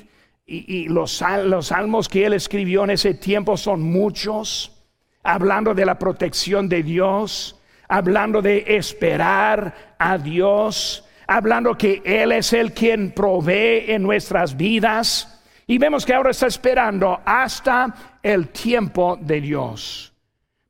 y, 0.45 0.87
los, 0.89 1.23
los 1.45 1.67
salmos 1.67 2.09
que 2.09 2.25
él 2.25 2.33
escribió 2.33 2.83
en 2.83 2.91
ese 2.91 3.13
tiempo 3.13 3.55
son 3.55 3.83
muchos, 3.83 4.83
hablando 5.23 5.73
de 5.73 5.85
la 5.85 5.97
protección 5.97 6.67
de 6.67 6.83
Dios, 6.83 7.59
hablando 7.87 8.41
de 8.41 8.65
esperar 8.67 9.95
a 9.97 10.17
Dios, 10.17 11.05
hablando 11.27 11.77
que 11.77 12.01
Él 12.03 12.31
es 12.31 12.53
el 12.53 12.73
quien 12.73 13.11
provee 13.11 13.85
en 13.91 14.03
nuestras 14.03 14.57
vidas 14.57 15.38
y 15.69 15.77
vemos 15.77 16.03
que 16.03 16.15
ahora 16.15 16.31
está 16.31 16.47
esperando 16.47 17.21
hasta 17.23 18.17
el 18.23 18.47
tiempo 18.47 19.19
de 19.21 19.39
Dios. 19.39 20.11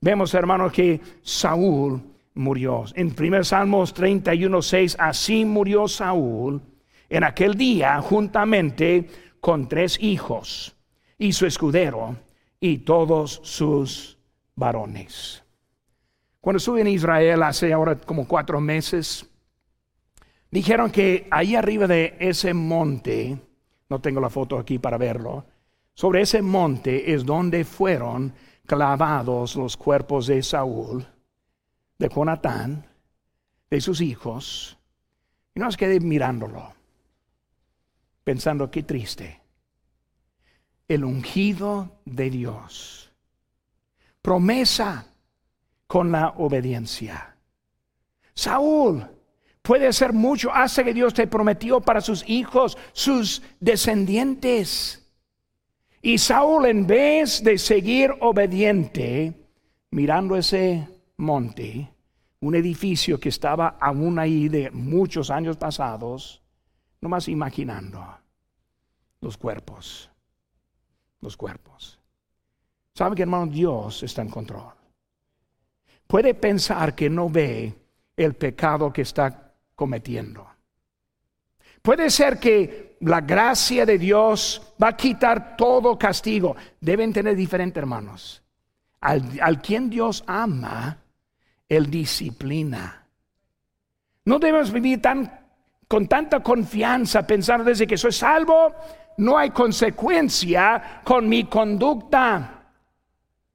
Vemos, 0.01 0.33
hermanos, 0.33 0.73
que 0.73 0.99
Saúl 1.21 2.01
murió. 2.33 2.83
En 2.95 3.15
1 3.17 3.45
Salmos 3.45 3.93
31, 3.93 4.61
6, 4.61 4.97
así 4.99 5.45
murió 5.45 5.87
Saúl 5.87 6.61
en 7.09 7.23
aquel 7.23 7.55
día 7.55 8.01
juntamente 8.01 9.07
con 9.39 9.69
tres 9.69 9.97
hijos 10.01 10.75
y 11.17 11.31
su 11.31 11.45
escudero 11.45 12.17
y 12.59 12.79
todos 12.79 13.39
sus 13.41 14.17
varones. 14.53 15.45
Cuando 16.41 16.57
estuve 16.57 16.81
en 16.81 16.87
Israel 16.87 17.43
hace 17.43 17.71
ahora 17.71 17.95
como 17.95 18.27
cuatro 18.27 18.59
meses, 18.59 19.25
dijeron 20.51 20.91
que 20.91 21.25
ahí 21.31 21.55
arriba 21.55 21.87
de 21.87 22.17
ese 22.19 22.53
monte, 22.53 23.37
no 23.89 23.99
tengo 23.99 24.21
la 24.21 24.29
foto 24.29 24.57
aquí 24.57 24.79
para 24.79 24.97
verlo, 24.97 25.45
sobre 25.93 26.21
ese 26.21 26.41
monte 26.41 27.13
es 27.13 27.25
donde 27.25 27.65
fueron 27.65 28.33
clavados 28.65 29.55
los 29.55 29.75
cuerpos 29.75 30.27
de 30.27 30.43
Saúl, 30.43 31.05
de 31.97 32.07
Jonatán, 32.07 32.85
de 33.69 33.81
sus 33.81 33.99
hijos, 33.99 34.77
y 35.53 35.59
nos 35.59 35.75
quedé 35.75 35.99
mirándolo, 35.99 36.73
pensando 38.23 38.69
qué 38.71 38.83
triste. 38.83 39.41
El 40.87 41.03
ungido 41.03 41.99
de 42.05 42.29
Dios. 42.29 43.11
Promesa 44.21 45.07
con 45.87 46.11
la 46.11 46.29
obediencia. 46.37 47.35
Saúl, 48.33 49.05
puede 49.69 49.93
ser 49.93 50.13
mucho, 50.13 50.51
hace 50.51 50.83
que 50.83 50.95
Dios 50.95 51.13
te 51.13 51.27
prometió 51.27 51.79
para 51.79 52.01
sus 52.01 52.27
hijos, 52.27 52.75
sus 52.91 53.43
descendientes. 53.59 55.07
Y 56.01 56.17
Saúl, 56.17 56.65
en 56.65 56.87
vez 56.87 57.43
de 57.43 57.55
seguir 57.59 58.11
obediente, 58.21 59.31
mirando 59.91 60.35
ese 60.35 60.87
monte, 61.17 61.87
un 62.39 62.55
edificio 62.55 63.19
que 63.19 63.29
estaba 63.29 63.77
aún 63.79 64.17
ahí 64.17 64.49
de 64.49 64.71
muchos 64.71 65.29
años 65.29 65.55
pasados, 65.55 66.41
nomás 66.99 67.27
imaginando 67.27 68.03
los 69.21 69.37
cuerpos, 69.37 70.09
los 71.21 71.37
cuerpos. 71.37 71.99
¿Sabe 72.95 73.15
que 73.15 73.21
hermano 73.21 73.45
Dios 73.45 74.01
está 74.01 74.23
en 74.23 74.29
control? 74.29 74.73
Puede 76.07 76.33
pensar 76.33 76.95
que 76.95 77.07
no 77.07 77.29
ve 77.29 77.71
el 78.17 78.33
pecado 78.33 78.91
que 78.91 79.03
está 79.03 79.45
cometiendo. 79.79 80.45
Puede 81.81 82.09
ser 82.09 82.37
que 82.37 82.97
la 82.99 83.21
gracia 83.21 83.85
de 83.85 83.97
Dios 83.97 84.73
va 84.81 84.89
a 84.89 84.97
quitar 84.97 85.55
todo 85.55 85.97
castigo. 85.97 86.57
Deben 86.81 87.13
tener 87.13 87.33
diferente, 87.37 87.79
hermanos. 87.79 88.43
Al, 88.99 89.61
quien 89.61 89.89
Dios 89.89 90.25
ama, 90.27 90.97
Él 91.69 91.89
disciplina. 91.89 93.07
No 94.25 94.37
debemos 94.37 94.73
vivir 94.73 95.01
tan, 95.01 95.47
con 95.87 96.09
tanta 96.09 96.43
confianza 96.43 97.25
pensando 97.25 97.63
desde 97.63 97.87
que 97.87 97.95
soy 97.95 98.11
salvo, 98.11 98.75
no 99.19 99.37
hay 99.37 99.51
consecuencia 99.51 100.99
con 101.05 101.29
mi 101.29 101.45
conducta. 101.45 102.65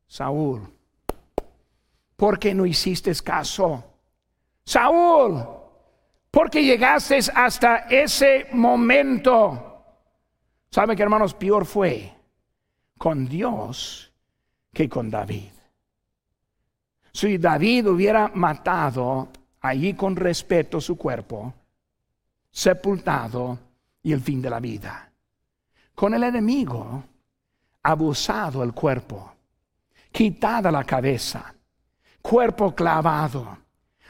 Saúl, 0.07 0.73
¿por 2.17 2.39
qué 2.39 2.55
no 2.55 2.65
hiciste 2.65 3.13
caso? 3.23 3.85
Saúl, 4.65 5.64
¿por 6.35 6.51
qué 6.51 6.65
llegaste 6.65 7.21
hasta 7.33 7.87
ese 7.89 8.49
momento? 8.53 9.85
¿Sabe 10.69 10.97
que 10.97 11.03
hermanos? 11.05 11.33
Peor 11.33 11.65
fue 11.65 12.13
con 12.99 13.27
Dios 13.27 14.13
que 14.73 14.89
con 14.89 15.09
David. 15.09 15.53
Si 17.13 17.39
David 17.39 17.87
hubiera 17.87 18.33
matado 18.35 19.29
allí 19.61 19.95
con 19.95 20.17
respeto 20.17 20.81
su 20.81 20.99
cuerpo, 20.99 21.55
sepultado 22.51 23.57
y 24.03 24.13
el 24.13 24.21
fin 24.21 24.43
de 24.43 24.51
la 24.51 24.59
vida. 24.59 25.13
Con 25.95 26.15
el 26.15 26.25
enemigo, 26.25 27.05
abusado 27.85 28.65
el 28.65 28.73
cuerpo, 28.73 29.33
quitada 30.11 30.73
la 30.73 30.83
cabeza, 30.83 31.55
cuerpo 32.21 32.75
clavado, 32.75 33.64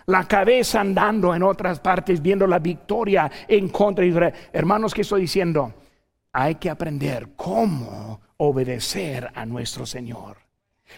la 0.06 0.26
cabeza 0.26 0.80
andando 0.80 1.34
en 1.34 1.42
otras 1.42 1.80
partes 1.80 2.20
viendo 2.20 2.46
la 2.46 2.58
victoria 2.58 3.30
en 3.48 3.68
contra 3.68 4.02
de 4.02 4.10
Israel. 4.10 4.34
Hermanos, 4.52 4.94
¿qué 4.94 5.02
estoy 5.02 5.22
diciendo? 5.22 5.72
Hay 6.32 6.56
que 6.56 6.70
aprender 6.70 7.30
cómo 7.36 8.20
obedecer 8.38 9.30
a 9.34 9.46
nuestro 9.46 9.86
Señor. 9.86 10.36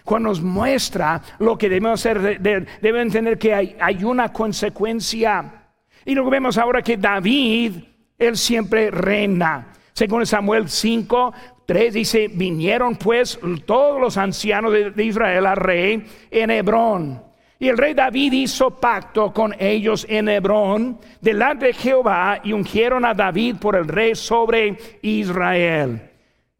Cuando 0.04 0.30
nos 0.30 0.42
muestra 0.42 1.22
lo 1.38 1.56
que 1.56 1.68
debemos 1.68 2.00
hacer, 2.00 2.40
deben 2.40 3.02
entender 3.02 3.38
que 3.38 3.54
hay, 3.54 4.04
una 4.04 4.32
consecuencia. 4.32 5.70
Y 6.04 6.14
luego 6.14 6.30
vemos 6.30 6.58
ahora 6.58 6.82
que 6.82 6.96
David, 6.96 7.76
él 8.18 8.36
siempre 8.36 8.90
reina. 8.90 9.72
Según 9.92 10.26
Samuel 10.26 10.68
5, 10.68 11.32
3 11.64 11.94
dice, 11.94 12.28
vinieron 12.28 12.96
pues 12.96 13.38
todos 13.64 14.00
los 14.00 14.16
ancianos 14.16 14.72
de 14.72 15.04
Israel 15.04 15.46
al 15.46 15.56
rey 15.56 16.06
en 16.30 16.50
Hebrón. 16.50 17.25
Y 17.58 17.68
el 17.68 17.78
rey 17.78 17.94
David 17.94 18.32
hizo 18.32 18.70
pacto 18.70 19.32
con 19.32 19.54
ellos 19.58 20.06
en 20.08 20.28
Hebrón 20.28 20.98
delante 21.20 21.66
de 21.66 21.72
Jehová 21.72 22.40
y 22.44 22.52
ungieron 22.52 23.04
a 23.04 23.14
David 23.14 23.56
por 23.56 23.76
el 23.76 23.88
rey 23.88 24.14
sobre 24.14 24.76
Israel. 25.00 26.10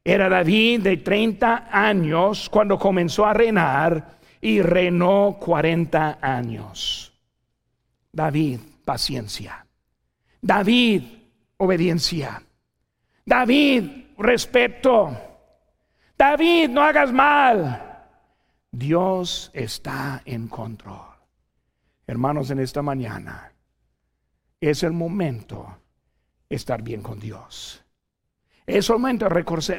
Era 0.03 0.29
David 0.29 0.83
de 0.83 0.97
30 0.99 1.69
años 1.71 2.49
cuando 2.49 2.79
comenzó 2.79 3.27
a 3.27 3.35
reinar 3.35 4.19
y 4.41 4.63
reinó 4.63 5.37
40 5.39 6.19
años. 6.23 7.13
David, 8.13 8.61
paciencia. 8.85 9.67
David, 10.41 11.03
obediencia. 11.59 12.41
David, 13.25 13.83
respeto. 14.17 15.15
David, 16.17 16.71
no 16.71 16.83
hagas 16.83 17.13
mal. 17.13 17.86
Dios 18.71 19.51
está 19.55 20.23
en 20.25 20.49
control. 20.49 21.17
Hermanos, 22.07 22.51
en 22.51 22.61
esta 22.61 22.83
mañana 22.83 23.53
es 24.61 24.83
el 24.83 24.93
momento 24.93 25.79
de 26.49 26.57
estar 26.57 26.83
bien 26.83 27.03
con 27.03 27.19
Dios. 27.19 27.83
Es 28.67 28.91
momento 28.91 29.29
de 29.29 29.31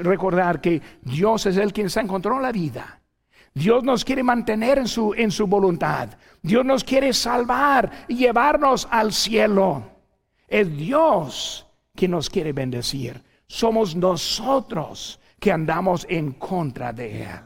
recordar 0.02 0.62
que 0.62 0.82
Dios 1.02 1.46
es 1.46 1.58
el 1.58 1.74
quien 1.74 1.88
está 1.88 2.02
en 2.02 2.08
control 2.08 2.38
de 2.38 2.44
la 2.44 2.52
vida. 2.52 3.02
Dios 3.54 3.84
nos 3.84 4.06
quiere 4.06 4.24
mantener 4.24 4.78
en 4.78 4.88
su, 4.88 5.14
en 5.14 5.32
su 5.32 5.48
voluntad. 5.48 6.10
Dios 6.42 6.64
nos 6.64 6.84
quiere 6.84 7.12
salvar 7.12 8.06
y 8.08 8.16
llevarnos 8.16 8.88
al 8.90 9.12
cielo. 9.12 9.84
Es 10.48 10.76
Dios 10.78 11.68
quien 11.96 12.12
nos 12.12 12.30
quiere 12.30 12.54
bendecir. 12.54 13.22
Somos 13.48 13.96
nosotros 13.96 15.20
que 15.40 15.52
andamos 15.52 16.06
en 16.10 16.34
contra 16.34 16.94
de 16.94 17.24
Él. 17.24 17.40